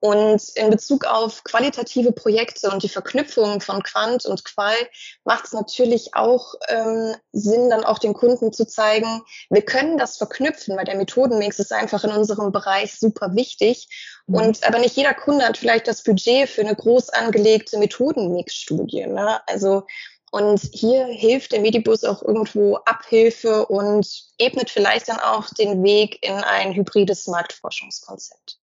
Und 0.00 0.48
in 0.54 0.70
Bezug 0.70 1.06
auf 1.06 1.42
qualitative 1.42 2.12
Projekte 2.12 2.70
und 2.70 2.84
die 2.84 2.88
Verknüpfung 2.88 3.60
von 3.60 3.82
Quant 3.82 4.26
und 4.26 4.44
Qual 4.44 4.76
macht 5.24 5.46
es 5.46 5.52
natürlich 5.52 6.14
auch 6.14 6.54
ähm, 6.68 7.16
Sinn, 7.32 7.68
dann 7.70 7.84
auch 7.84 7.98
den 7.98 8.14
Kunden 8.14 8.52
zu 8.52 8.64
zeigen, 8.64 9.22
wir 9.50 9.62
können 9.62 9.98
das 9.98 10.16
verknüpfen, 10.16 10.76
weil 10.76 10.84
der 10.84 10.96
Methodenmix 10.96 11.58
ist 11.58 11.72
einfach 11.72 12.04
in 12.04 12.12
unserem 12.12 12.52
Bereich 12.52 12.94
super 12.94 13.34
wichtig. 13.34 13.88
Mhm. 14.28 14.34
Und 14.36 14.64
aber 14.64 14.78
nicht 14.78 14.96
jeder 14.96 15.14
Kunde 15.14 15.44
hat 15.44 15.56
vielleicht 15.56 15.88
das 15.88 16.04
Budget 16.04 16.48
für 16.48 16.60
eine 16.60 16.76
groß 16.76 17.10
angelegte 17.10 17.76
Methodenmix-Studie. 17.78 19.06
Ne? 19.06 19.40
Also 19.48 19.84
und 20.30 20.60
hier 20.72 21.06
hilft 21.06 21.52
der 21.52 21.60
Medibus 21.60 22.04
auch 22.04 22.22
irgendwo 22.22 22.76
Abhilfe 22.76 23.66
und 23.66 24.06
ebnet 24.38 24.70
vielleicht 24.70 25.08
dann 25.08 25.18
auch 25.18 25.48
den 25.54 25.82
Weg 25.82 26.18
in 26.22 26.34
ein 26.34 26.74
hybrides 26.74 27.26
Marktforschungskonzept. 27.26 28.58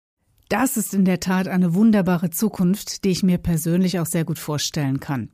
Das 0.48 0.76
ist 0.76 0.92
in 0.92 1.07
der 1.07 1.20
Tat 1.20 1.48
eine 1.48 1.74
wunderbare 1.74 2.30
Zukunft, 2.30 3.04
die 3.04 3.11
ich 3.11 3.22
mir 3.22 3.38
persönlich 3.38 3.98
auch 3.98 4.07
sehr 4.07 4.24
gut 4.24 4.38
vorstellen 4.38 5.00
kann. 5.00 5.30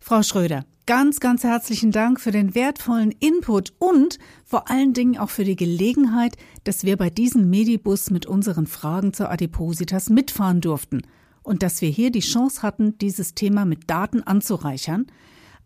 Frau 0.00 0.22
Schröder, 0.22 0.64
ganz, 0.86 1.20
ganz 1.20 1.44
herzlichen 1.44 1.92
Dank 1.92 2.18
für 2.18 2.30
den 2.30 2.54
wertvollen 2.54 3.12
Input 3.20 3.74
und 3.78 4.18
vor 4.44 4.70
allen 4.70 4.94
Dingen 4.94 5.18
auch 5.18 5.28
für 5.28 5.44
die 5.44 5.56
Gelegenheit, 5.56 6.36
dass 6.64 6.84
wir 6.84 6.96
bei 6.96 7.10
diesem 7.10 7.50
Medibus 7.50 8.10
mit 8.10 8.24
unseren 8.24 8.66
Fragen 8.66 9.12
zur 9.12 9.30
Adipositas 9.30 10.08
mitfahren 10.08 10.62
durften 10.62 11.02
und 11.42 11.62
dass 11.62 11.82
wir 11.82 11.90
hier 11.90 12.10
die 12.10 12.20
Chance 12.20 12.62
hatten, 12.62 12.96
dieses 12.98 13.34
Thema 13.34 13.66
mit 13.66 13.90
Daten 13.90 14.22
anzureichern, 14.22 15.06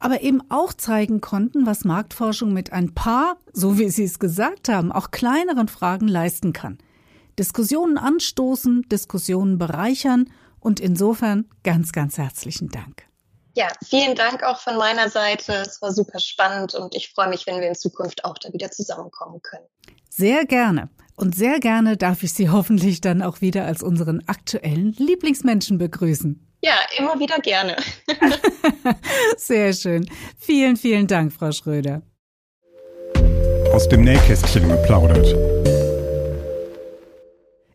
aber 0.01 0.23
eben 0.23 0.41
auch 0.49 0.73
zeigen 0.73 1.21
konnten, 1.21 1.67
was 1.67 1.85
Marktforschung 1.85 2.53
mit 2.53 2.73
ein 2.73 2.95
paar, 2.95 3.37
so 3.53 3.79
wie 3.79 3.91
Sie 3.91 4.05
es 4.05 4.19
gesagt 4.19 4.69
haben, 4.69 4.91
auch 4.91 5.13
kleineren 5.13 5.69
Fragen 5.69 6.09
leisten 6.09 6.53
kann– 6.53 6.79
Diskussionen 7.43 7.99
anstoßen, 7.99 8.83
Diskussionen 8.83 9.59
bereichern 9.59 10.31
und 10.61 10.79
insofern 10.79 11.51
ganz, 11.65 11.91
ganz 11.91 12.17
herzlichen 12.17 12.69
Dank. 12.69 13.09
Ja, 13.55 13.67
vielen 13.85 14.15
Dank 14.15 14.45
auch 14.45 14.61
von 14.61 14.77
meiner 14.77 15.09
Seite. 15.11 15.55
Es 15.55 15.83
war 15.83 15.91
super 15.91 16.21
spannend 16.21 16.77
und 16.77 16.95
ich 16.95 17.11
freue 17.11 17.29
mich, 17.29 17.45
wenn 17.49 17.61
wir 17.61 17.67
in 17.67 17.75
Zukunft 17.75 18.25
auch 18.25 18.39
da 18.39 18.53
wieder 18.53 18.71
zusammenkommen 18.71 19.43
können. 19.43 19.67
Sehr 20.09 20.47
gerne. 20.47 20.89
Und 21.17 21.35
sehr 21.35 21.59
gerne 21.59 21.97
darf 21.97 22.23
ich 22.23 22.33
Sie 22.33 22.49
hoffentlich 22.49 23.01
dann 23.01 23.23
auch 23.23 23.41
wieder 23.41 23.65
als 23.65 23.83
unseren 23.83 24.23
aktuellen 24.29 24.93
Lieblingsmenschen 24.93 25.79
begrüßen. 25.79 26.47
Ja, 26.63 26.77
immer 26.97 27.19
wieder 27.19 27.41
gerne. 27.41 27.75
sehr 29.37 29.73
schön. 29.73 30.09
Vielen, 30.39 30.77
vielen 30.77 31.09
Dank, 31.09 31.33
Frau 31.33 31.51
Schröder. 31.51 32.03
Aus 33.73 33.89
dem 33.89 34.05
Nähkästchen 34.05 34.69
geplaudert. 34.69 35.35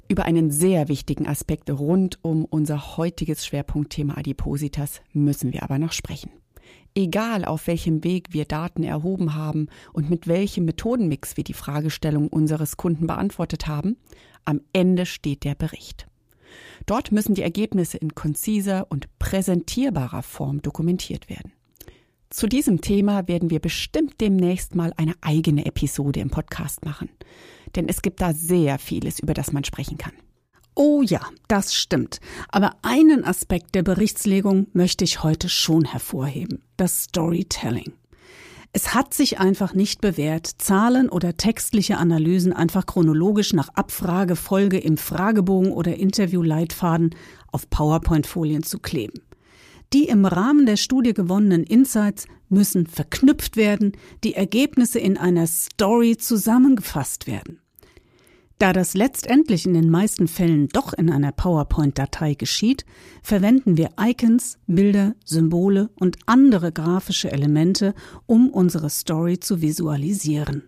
Über 0.10 0.24
einen 0.24 0.52
sehr 0.52 0.88
wichtigen 0.88 1.28
Aspekt 1.28 1.70
rund 1.70 2.20
um 2.22 2.46
unser 2.46 2.98
heutiges 2.98 3.46
Schwerpunktthema 3.46 4.16
Adipositas 4.18 5.02
müssen 5.12 5.52
wir 5.52 5.64
aber 5.64 5.80
noch 5.80 5.92
sprechen. 5.92 6.32
Egal 6.96 7.44
auf 7.44 7.68
welchem 7.68 8.04
Weg 8.04 8.30
wir 8.32 8.46
Daten 8.46 8.84
erhoben 8.84 9.36
haben 9.36 9.68
und 9.92 10.10
mit 10.10 10.28
welchem 10.28 10.66
Methodenmix 10.66 11.36
wir 11.36 11.44
die 11.44 11.54
Fragestellung 11.54 12.30
unseres 12.30 12.78
Kunden 12.78 13.06
beantwortet 13.06 13.68
haben, 13.68 13.98
am 14.46 14.62
Ende 14.72 15.06
steht 15.06 15.44
der 15.44 15.56
Bericht. 15.56 16.08
Dort 16.86 17.12
müssen 17.12 17.36
die 17.36 17.44
Ergebnisse 17.44 17.98
in 17.98 18.16
konziser 18.16 18.88
und 18.90 19.08
präsentierbarer 19.20 20.24
Form 20.24 20.62
dokumentiert 20.62 21.30
werden. 21.30 21.52
Zu 22.30 22.48
diesem 22.48 22.82
Thema 22.82 23.28
werden 23.28 23.50
wir 23.50 23.60
bestimmt 23.60 24.20
demnächst 24.20 24.76
mal 24.76 24.94
eine 24.98 25.14
eigene 25.22 25.66
Episode 25.66 26.20
im 26.20 26.30
Podcast 26.30 26.84
machen. 26.84 27.10
Denn 27.76 27.88
es 27.88 28.02
gibt 28.02 28.22
da 28.22 28.34
sehr 28.34 28.80
vieles, 28.80 29.20
über 29.20 29.34
das 29.34 29.54
man 29.54 29.64
sprechen 29.64 29.98
kann. 29.98 30.14
Oh 30.76 31.02
ja, 31.02 31.22
das 31.48 31.74
stimmt. 31.74 32.20
Aber 32.50 32.76
einen 32.82 33.24
Aspekt 33.24 33.74
der 33.76 33.84
Berichtslegung 33.84 34.68
möchte 34.74 35.04
ich 35.04 35.24
heute 35.24 35.50
schon 35.50 35.86
hervorheben. 35.86 36.62
Das 36.76 37.04
Storytelling. 37.04 37.94
Es 38.74 38.94
hat 38.94 39.14
sich 39.14 39.40
einfach 39.40 39.74
nicht 39.74 40.02
bewährt, 40.02 40.46
Zahlen 40.46 41.10
oder 41.10 41.36
textliche 41.36 41.98
Analysen 41.98 42.54
einfach 42.54 42.86
chronologisch 42.86 43.54
nach 43.54 43.70
Abfragefolge 43.70 44.78
im 44.78 44.98
Fragebogen 44.98 45.72
oder 45.72 45.96
Interviewleitfaden 45.96 47.16
auf 47.52 47.70
PowerPoint-Folien 47.70 48.62
zu 48.62 48.78
kleben. 48.78 49.22
Die 49.94 50.06
im 50.06 50.26
Rahmen 50.26 50.66
der 50.66 50.78
Studie 50.78 51.14
gewonnenen 51.14 51.64
Insights 51.64 52.28
müssen 52.50 52.88
verknüpft 52.88 53.56
werden, 53.56 53.94
die 54.24 54.34
Ergebnisse 54.34 55.00
in 55.00 55.18
einer 55.18 55.48
Story 55.48 56.18
zusammengefasst 56.18 57.28
werden. 57.28 57.62
Da 58.60 58.74
das 58.74 58.96
letztendlich 58.96 59.68
in 59.68 59.76
den 59.76 59.90
meisten 59.90 60.28
Fällen 60.28 60.68
doch 60.70 60.92
in 60.92 61.12
einer 61.12 61.32
PowerPoint-Datei 61.32 62.34
geschieht, 62.34 62.86
verwenden 63.22 63.78
wir 63.78 63.92
Icons, 64.00 64.58
Bilder, 64.66 65.16
Symbole 65.24 65.92
und 66.00 66.18
andere 66.26 66.72
grafische 66.72 67.32
Elemente, 67.32 67.94
um 68.26 68.50
unsere 68.50 68.90
Story 68.90 69.40
zu 69.40 69.62
visualisieren. 69.62 70.64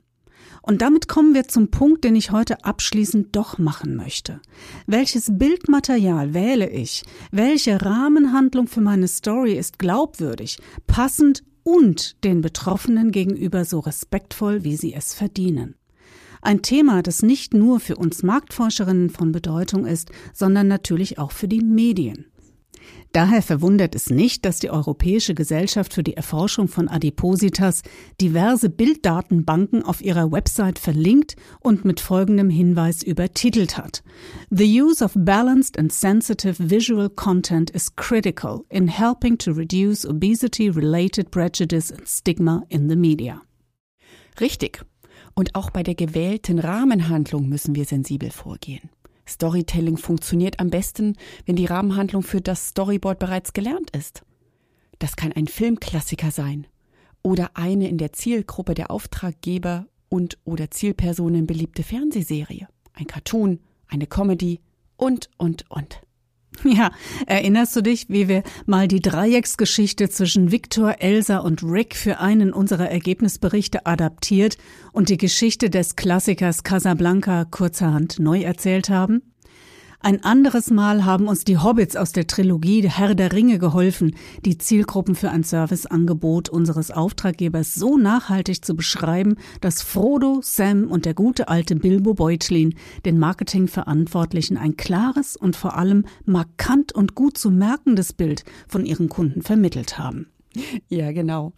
Und 0.62 0.82
damit 0.82 1.08
kommen 1.08 1.34
wir 1.34 1.48
zum 1.48 1.70
Punkt, 1.70 2.04
den 2.04 2.16
ich 2.16 2.32
heute 2.32 2.64
abschließend 2.64 3.36
doch 3.36 3.58
machen 3.58 3.96
möchte. 3.96 4.42
Welches 4.88 5.38
Bildmaterial 5.38 6.34
wähle 6.34 6.70
ich? 6.70 7.04
Welche 7.32 7.82
Rahmenhandlung 7.82 8.68
für 8.68 8.82
meine 8.82 9.08
Story 9.08 9.54
ist 9.54 9.80
glaubwürdig, 9.80 10.58
passend 10.88 11.44
und 11.64 12.24
den 12.24 12.42
Betroffenen 12.42 13.12
gegenüber 13.12 13.66
so 13.66 13.80
respektvoll, 13.80 14.64
wie 14.64 14.76
sie 14.76 14.94
es 14.94 15.14
verdienen? 15.14 15.76
Ein 16.42 16.62
Thema, 16.62 17.04
das 17.04 17.22
nicht 17.22 17.54
nur 17.54 17.80
für 17.80 17.98
uns 17.98 18.24
Marktforscherinnen 18.24 19.10
von 19.10 19.32
Bedeutung 19.32 19.86
ist, 19.86 20.12
sondern 20.34 20.68
natürlich 20.68 21.20
auch 21.20 21.32
für 21.32 21.50
die 21.50 21.62
Medien. 21.62 22.29
Daher 23.12 23.42
verwundert 23.42 23.96
es 23.96 24.12
nicht, 24.12 24.46
dass 24.46 24.60
die 24.60 24.70
Europäische 24.70 25.34
Gesellschaft 25.34 25.94
für 25.94 26.04
die 26.04 26.16
Erforschung 26.16 26.68
von 26.68 26.88
Adipositas 26.88 27.82
diverse 28.22 28.70
Bilddatenbanken 28.70 29.82
auf 29.84 30.02
ihrer 30.02 30.32
Website 30.32 30.78
verlinkt 30.78 31.36
und 31.60 31.86
mit 31.86 32.00
folgendem 32.00 32.52
Hinweis 32.52 33.02
übertitelt 33.02 33.78
hat. 33.78 34.04
The 34.52 34.82
use 34.82 35.04
of 35.04 35.14
balanced 35.16 35.80
and 35.80 35.92
sensitive 35.92 36.70
visual 36.70 37.10
content 37.10 37.72
is 37.72 37.96
critical 37.96 38.66
in 38.70 38.88
helping 38.88 39.40
to 39.40 39.54
reduce 39.54 40.08
obesity-related 40.08 41.32
prejudice 41.32 41.92
and 41.92 42.08
stigma 42.08 42.64
in 42.70 42.90
the 42.90 42.96
media. 42.96 43.42
Richtig. 44.40 44.86
Und 45.34 45.56
auch 45.56 45.72
bei 45.72 45.82
der 45.82 45.96
gewählten 45.96 46.60
Rahmenhandlung 46.60 47.50
müssen 47.50 47.74
wir 47.74 47.86
sensibel 47.86 48.30
vorgehen. 48.30 48.90
Storytelling 49.30 49.98
funktioniert 49.98 50.60
am 50.60 50.70
besten, 50.70 51.16
wenn 51.46 51.56
die 51.56 51.66
Rahmenhandlung 51.66 52.24
für 52.24 52.42
das 52.42 52.70
Storyboard 52.70 53.20
bereits 53.20 53.54
gelernt 53.54 53.90
ist. 53.96 54.24
Das 55.00 55.16
kann 55.16 55.32
ein 55.32 55.48
Filmklassiker 55.48 56.32
sein 56.32 56.68
oder 57.24 57.52
eine 57.54 57.88
in 57.88 57.98
der 57.98 58.14
Zielgruppe 58.14 58.74
der 58.74 58.92
Auftraggeber 58.92 59.88
und 60.10 60.38
oder 60.44 60.72
Zielpersonen 60.72 61.48
beliebte 61.48 61.84
Fernsehserie, 61.84 62.68
ein 62.94 63.08
Cartoon, 63.08 63.60
eine 63.88 64.08
Comedy 64.08 64.60
und, 64.98 65.30
und, 65.38 65.70
und. 65.70 66.02
Ja, 66.64 66.92
erinnerst 67.26 67.76
du 67.76 67.82
dich, 67.82 68.10
wie 68.10 68.28
wir 68.28 68.44
mal 68.66 68.88
die 68.88 69.02
Dreiecksgeschichte 69.02 70.10
zwischen 70.10 70.52
Victor, 70.52 70.96
Elsa 71.00 71.40
und 71.40 71.64
Rick 71.64 71.96
für 71.96 72.20
einen 72.20 72.54
unserer 72.54 72.90
Ergebnisberichte 72.90 73.86
adaptiert 73.86 74.58
und 74.92 75.10
die 75.10 75.18
Geschichte 75.18 75.70
des 75.70 75.96
Klassikers 75.96 76.64
Casablanca 76.64 77.46
kurzerhand 77.46 78.20
neu 78.20 78.42
erzählt 78.42 78.90
haben? 78.90 79.22
Ein 80.02 80.24
anderes 80.24 80.72
Mal 80.72 81.04
haben 81.04 81.28
uns 81.28 81.44
die 81.44 81.58
Hobbits 81.58 81.98
aus 81.98 82.14
der 82.14 82.26
Trilogie 82.26 82.88
Herr 82.88 83.16
der 83.16 83.34
Ringe 83.34 83.60
geholfen, 83.60 84.16
die 84.46 84.58
Zielgruppen 84.58 85.14
für 85.14 85.30
ein 85.30 85.44
Serviceangebot 85.44 86.48
unseres 86.48 86.90
Auftraggebers 86.90 87.76
so 87.76 87.98
nachhaltig 87.98 88.64
zu 88.64 88.78
beschreiben, 88.78 89.36
dass 89.60 89.82
Frodo, 89.82 90.40
Sam 90.42 90.86
und 90.86 91.04
der 91.04 91.14
gute 91.14 91.50
alte 91.50 91.76
Bilbo 91.76 92.14
Beutlin 92.14 92.76
den 93.04 93.20
Marketingverantwortlichen 93.20 94.56
ein 94.56 94.78
klares 94.78 95.36
und 95.36 95.58
vor 95.58 95.76
allem 95.76 96.06
markant 96.24 96.94
und 96.94 97.14
gut 97.14 97.38
zu 97.38 97.52
merkendes 97.52 98.14
Bild 98.14 98.46
von 98.70 98.86
ihren 98.86 99.10
Kunden 99.10 99.42
vermittelt 99.42 100.00
haben. 100.00 100.28
Ja, 100.88 101.12
genau. 101.12 101.52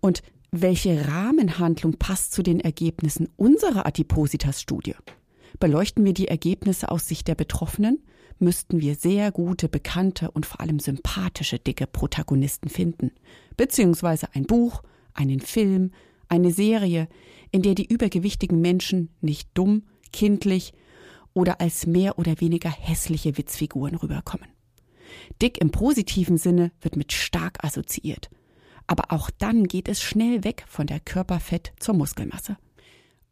Und 0.00 0.22
welche 0.50 1.08
Rahmenhandlung 1.08 1.98
passt 1.98 2.32
zu 2.32 2.42
den 2.42 2.58
Ergebnissen 2.58 3.28
unserer 3.36 3.84
Adipositas-Studie? 3.84 4.94
Beleuchten 5.58 6.04
wir 6.04 6.14
die 6.14 6.28
Ergebnisse 6.28 6.90
aus 6.90 7.06
Sicht 7.06 7.28
der 7.28 7.34
Betroffenen, 7.34 8.02
müssten 8.38 8.80
wir 8.80 8.94
sehr 8.94 9.30
gute, 9.32 9.68
bekannte 9.68 10.30
und 10.30 10.46
vor 10.46 10.60
allem 10.60 10.80
sympathische 10.80 11.58
dicke 11.58 11.86
Protagonisten 11.86 12.68
finden. 12.68 13.12
Beziehungsweise 13.56 14.28
ein 14.34 14.44
Buch, 14.44 14.82
einen 15.14 15.40
Film, 15.40 15.92
eine 16.28 16.50
Serie, 16.50 17.08
in 17.50 17.62
der 17.62 17.74
die 17.74 17.86
übergewichtigen 17.86 18.60
Menschen 18.60 19.10
nicht 19.20 19.48
dumm, 19.54 19.84
kindlich 20.12 20.72
oder 21.34 21.60
als 21.60 21.86
mehr 21.86 22.18
oder 22.18 22.40
weniger 22.40 22.70
hässliche 22.70 23.38
Witzfiguren 23.38 23.94
rüberkommen. 23.94 24.48
Dick 25.40 25.58
im 25.58 25.70
positiven 25.70 26.38
Sinne 26.38 26.72
wird 26.80 26.96
mit 26.96 27.12
stark 27.12 27.62
assoziiert. 27.64 28.30
Aber 28.86 29.12
auch 29.12 29.30
dann 29.30 29.64
geht 29.64 29.88
es 29.88 30.02
schnell 30.02 30.42
weg 30.44 30.64
von 30.66 30.86
der 30.86 31.00
Körperfett 31.00 31.72
zur 31.78 31.94
Muskelmasse. 31.94 32.56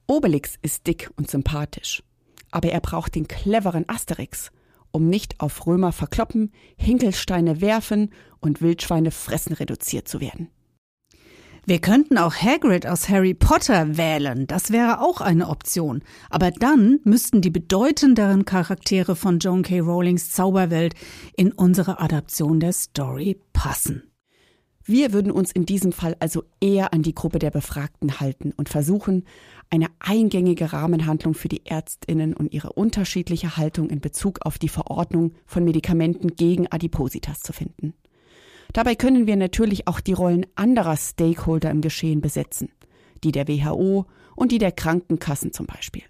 Obelix 0.07 0.55
ist 0.63 0.87
dick 0.87 1.11
und 1.17 1.31
sympathisch 1.31 2.03
aber 2.51 2.71
er 2.71 2.81
braucht 2.81 3.15
den 3.15 3.29
cleveren 3.29 3.89
Asterix, 3.89 4.51
um 4.93 5.09
nicht 5.09 5.41
auf 5.41 5.67
Römer 5.67 5.93
verkloppen, 5.93 6.53
Hinkelsteine 6.77 7.61
werfen 7.61 8.11
und 8.41 8.61
Wildschweine 8.61 9.11
fressen 9.11 9.53
reduziert 9.53 10.09
zu 10.09 10.21
werden. 10.21 10.49
Wir 11.67 11.79
könnten 11.79 12.17
auch 12.17 12.35
Hagrid 12.35 12.87
aus 12.87 13.09
Harry 13.09 13.35
Potter 13.35 13.97
wählen, 13.97 14.47
das 14.47 14.73
wäre 14.73 15.01
auch 15.01 15.21
eine 15.21 15.49
Option. 15.49 16.03
Aber 16.31 16.51
dann 16.51 17.01
müssten 17.05 17.43
die 17.43 17.51
bedeutenderen 17.51 18.45
Charaktere 18.45 19.15
von 19.15 19.39
John 19.39 19.63
K. 19.63 19.81
Rowlings 19.81 20.31
Zauberwelt 20.31 20.95
in 21.37 21.53
unsere 21.53 22.01
Adaption 22.01 22.61
der 22.61 22.73
Story 22.73 23.39
passen. 23.53 24.11
Wir 24.83 25.13
würden 25.13 25.31
uns 25.31 25.53
in 25.53 25.67
diesem 25.67 25.93
Fall 25.93 26.17
also 26.19 26.45
eher 26.61 26.93
an 26.95 27.03
die 27.03 27.15
Gruppe 27.15 27.39
der 27.39 27.51
Befragten 27.51 28.19
halten 28.19 28.53
und 28.57 28.69
versuchen, 28.69 29.25
eine 29.71 29.87
eingängige 30.01 30.73
Rahmenhandlung 30.73 31.35
für 31.35 31.49
die 31.49 31.65
Ärztinnen 31.65 32.35
und 32.35 32.53
ihre 32.53 32.73
unterschiedliche 32.73 33.57
Haltung 33.57 33.89
in 33.89 34.01
Bezug 34.01 34.45
auf 34.45 34.59
die 34.59 34.69
Verordnung 34.69 35.33
von 35.47 35.65
Medikamenten 35.65 36.35
gegen 36.35 36.67
Adipositas 36.67 37.41
zu 37.41 37.53
finden. 37.53 37.95
Dabei 38.73 38.95
können 38.95 39.27
wir 39.27 39.37
natürlich 39.37 39.89
auch 39.89 40.01
die 40.01 40.13
Rollen 40.13 40.47
anderer 40.57 40.97
Stakeholder 40.97 41.71
im 41.71 41.81
Geschehen 41.81 42.21
besetzen, 42.21 42.71
die 43.25 43.33
der 43.33 43.49
WHO 43.49 44.07
und 44.35 44.53
die 44.53 44.59
der 44.59 44.73
Krankenkassen 44.73 45.53
zum 45.53 45.67
Beispiel. 45.67 46.03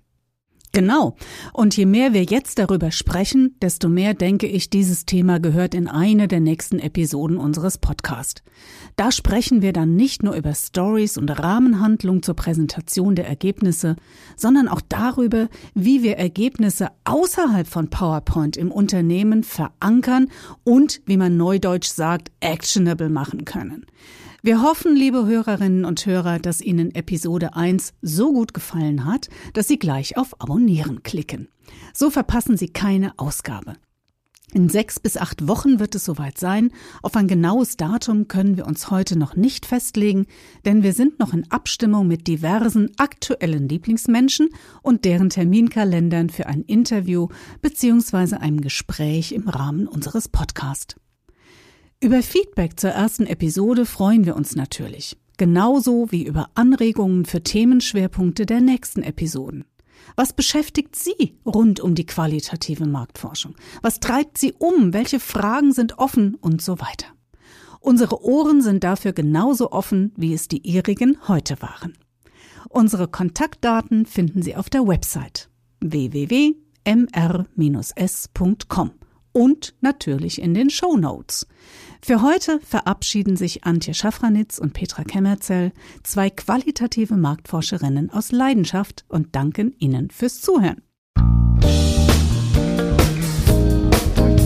Genau. 0.73 1.17
Und 1.53 1.77
je 1.77 1.85
mehr 1.85 2.13
wir 2.13 2.23
jetzt 2.23 2.61
darüber 2.61 2.93
sprechen, 2.93 3.57
desto 3.61 3.89
mehr 3.89 4.15
denke 4.15 4.47
ich, 4.47 4.71
dieses 4.71 5.05
Thema 5.05 5.41
gehört 5.41 5.75
in 5.75 5.89
eine 5.89 6.29
der 6.29 6.39
nächsten 6.39 6.79
Episoden 6.79 7.39
unseres 7.39 7.79
Podcasts. 7.79 8.43
Da 8.95 9.11
sprechen 9.11 9.63
wir 9.63 9.73
dann 9.73 9.97
nicht 9.97 10.23
nur 10.23 10.35
über 10.35 10.55
Stories 10.55 11.19
und 11.19 11.29
Rahmenhandlung 11.29 12.23
zur 12.23 12.37
Präsentation 12.37 13.17
der 13.17 13.27
Ergebnisse, 13.27 13.97
sondern 14.37 14.69
auch 14.69 14.81
darüber, 14.89 15.49
wie 15.75 16.05
wir 16.05 16.19
Ergebnisse 16.19 16.89
außerhalb 17.05 17.67
von 17.67 17.91
PowerPoint 17.91 18.57
im 18.57 18.71
Unternehmen 18.71 19.43
verankern 19.43 20.29
und, 20.63 21.01
wie 21.05 21.17
man 21.17 21.37
neudeutsch 21.37 21.89
sagt, 21.89 22.31
actionable 22.39 23.09
machen 23.09 23.45
können. 23.45 23.87
Wir 24.43 24.63
hoffen, 24.63 24.97
liebe 24.97 25.27
Hörerinnen 25.27 25.85
und 25.85 26.07
Hörer, 26.07 26.39
dass 26.39 26.63
Ihnen 26.63 26.95
Episode 26.95 27.55
1 27.57 27.93
so 28.01 28.33
gut 28.33 28.55
gefallen 28.55 29.05
hat, 29.05 29.29
dass 29.53 29.69
Sie 29.69 29.79
gleich 29.79 30.17
auf 30.17 30.41
Abonnieren 30.41 31.03
klicken. 31.03 31.49
So 31.93 32.09
verpassen 32.09 32.57
Sie 32.57 32.69
keine 32.71 33.13
Ausgabe. 33.19 33.75
In 34.55 34.71
sechs 34.71 34.99
bis 34.99 35.19
acht 35.19 35.47
Wochen 35.47 35.79
wird 35.79 35.95
es 35.95 36.07
soweit 36.07 36.39
sein. 36.39 36.73
Auf 37.03 37.17
ein 37.17 37.29
genaues 37.29 37.77
Datum 37.77 38.29
können 38.29 38.57
wir 38.57 38.67
uns 38.67 38.91
heute 38.91 39.19
noch 39.19 39.37
nicht 39.37 39.67
festlegen, 39.67 40.27
denn 40.65 40.83
wir 40.83 40.95
sind 40.95 41.19
noch 41.19 41.35
in 41.35 41.51
Abstimmung 41.51 42.09
mit 42.09 42.27
diversen 42.27 42.91
aktuellen 42.97 43.69
Lieblingsmenschen 43.69 44.49
und 44.81 45.05
deren 45.05 45.29
Terminkalendern 45.29 46.31
für 46.31 46.47
ein 46.47 46.63
Interview 46.63 47.29
bzw. 47.61 48.37
einem 48.37 48.63
Gespräch 48.63 49.33
im 49.33 49.51
Rahmen 49.51 49.87
unseres 49.87 50.31
Podcasts. 50.31 50.97
Über 52.03 52.23
Feedback 52.23 52.81
zur 52.81 52.93
ersten 52.93 53.27
Episode 53.27 53.85
freuen 53.85 54.25
wir 54.25 54.35
uns 54.35 54.57
natürlich. 54.57 55.19
Genauso 55.37 56.11
wie 56.11 56.25
über 56.25 56.49
Anregungen 56.55 57.27
für 57.27 57.43
Themenschwerpunkte 57.43 58.47
der 58.47 58.63
nächsten 58.63 59.03
Episoden. 59.03 59.67
Was 60.17 60.33
beschäftigt 60.33 60.97
Sie 60.97 61.37
rund 61.45 61.79
um 61.79 61.95
die 61.95 62.07
qualitative 62.07 62.87
Marktforschung? 62.87 63.55
Was 63.83 64.01
treibt 64.01 64.39
Sie 64.39 64.55
um? 64.55 64.95
Welche 64.95 65.21
Fragen 65.21 65.75
sind 65.75 65.99
offen 65.99 66.37
und 66.37 66.63
so 66.63 66.81
weiter? 66.81 67.09
Unsere 67.81 68.25
Ohren 68.25 68.63
sind 68.63 68.83
dafür 68.83 69.13
genauso 69.13 69.71
offen, 69.71 70.15
wie 70.17 70.33
es 70.33 70.49
die 70.49 70.67
ihrigen 70.67 71.19
heute 71.29 71.61
waren. 71.61 71.99
Unsere 72.71 73.09
Kontaktdaten 73.09 74.07
finden 74.07 74.41
Sie 74.41 74.57
auf 74.57 74.71
der 74.71 74.89
Website 74.89 75.51
www.mr-s.com 75.81 76.57
und 79.33 79.75
natürlich 79.81 80.41
in 80.41 80.55
den 80.55 80.71
Show 80.71 80.97
Notes. 80.97 81.47
Für 82.03 82.23
heute 82.23 82.61
verabschieden 82.61 83.37
sich 83.37 83.65
Antje 83.65 83.95
Schafranitz 83.95 84.59
und 84.59 84.73
Petra 84.73 85.05
Kemmerzell, 85.05 85.73
zwei 86.03 86.31
qualitative 86.31 87.17
Marktforscherinnen 87.17 88.11
aus 88.11 88.33
Leidenschaft 88.33 89.05
und 89.09 89.37
danken 89.37 89.75
Ihnen 89.79 90.11
fürs 90.11 90.41
Zuhören. 90.41 90.83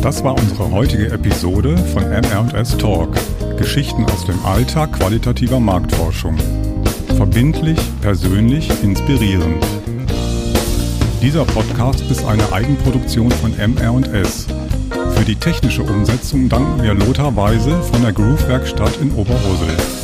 Das 0.02 0.22
war 0.22 0.38
unsere 0.38 0.70
heutige 0.70 1.06
Episode 1.12 1.78
von 1.78 2.02
MR&S 2.02 2.76
Talk. 2.76 3.16
Geschichten 3.56 4.04
aus 4.04 4.26
dem 4.26 4.38
Alltag 4.44 4.92
qualitativer 4.92 5.60
Marktforschung. 5.60 6.36
Verbindlich, 7.16 7.78
persönlich, 8.02 8.68
inspirierend. 8.82 9.64
Dieser 11.22 11.46
Podcast 11.46 12.02
ist 12.10 12.22
eine 12.26 12.52
Eigenproduktion 12.52 13.30
von 13.30 13.56
MR&S. 13.56 14.46
Für 15.14 15.24
die 15.24 15.36
technische 15.36 15.82
Umsetzung 15.82 16.48
danken 16.48 16.82
wir 16.82 16.92
Lothar 16.94 17.34
Weise 17.36 17.82
von 17.82 18.02
der 18.02 18.12
Groove 18.12 18.46
Werkstatt 18.48 18.96
in 19.00 19.12
Oberursel. 19.12 20.03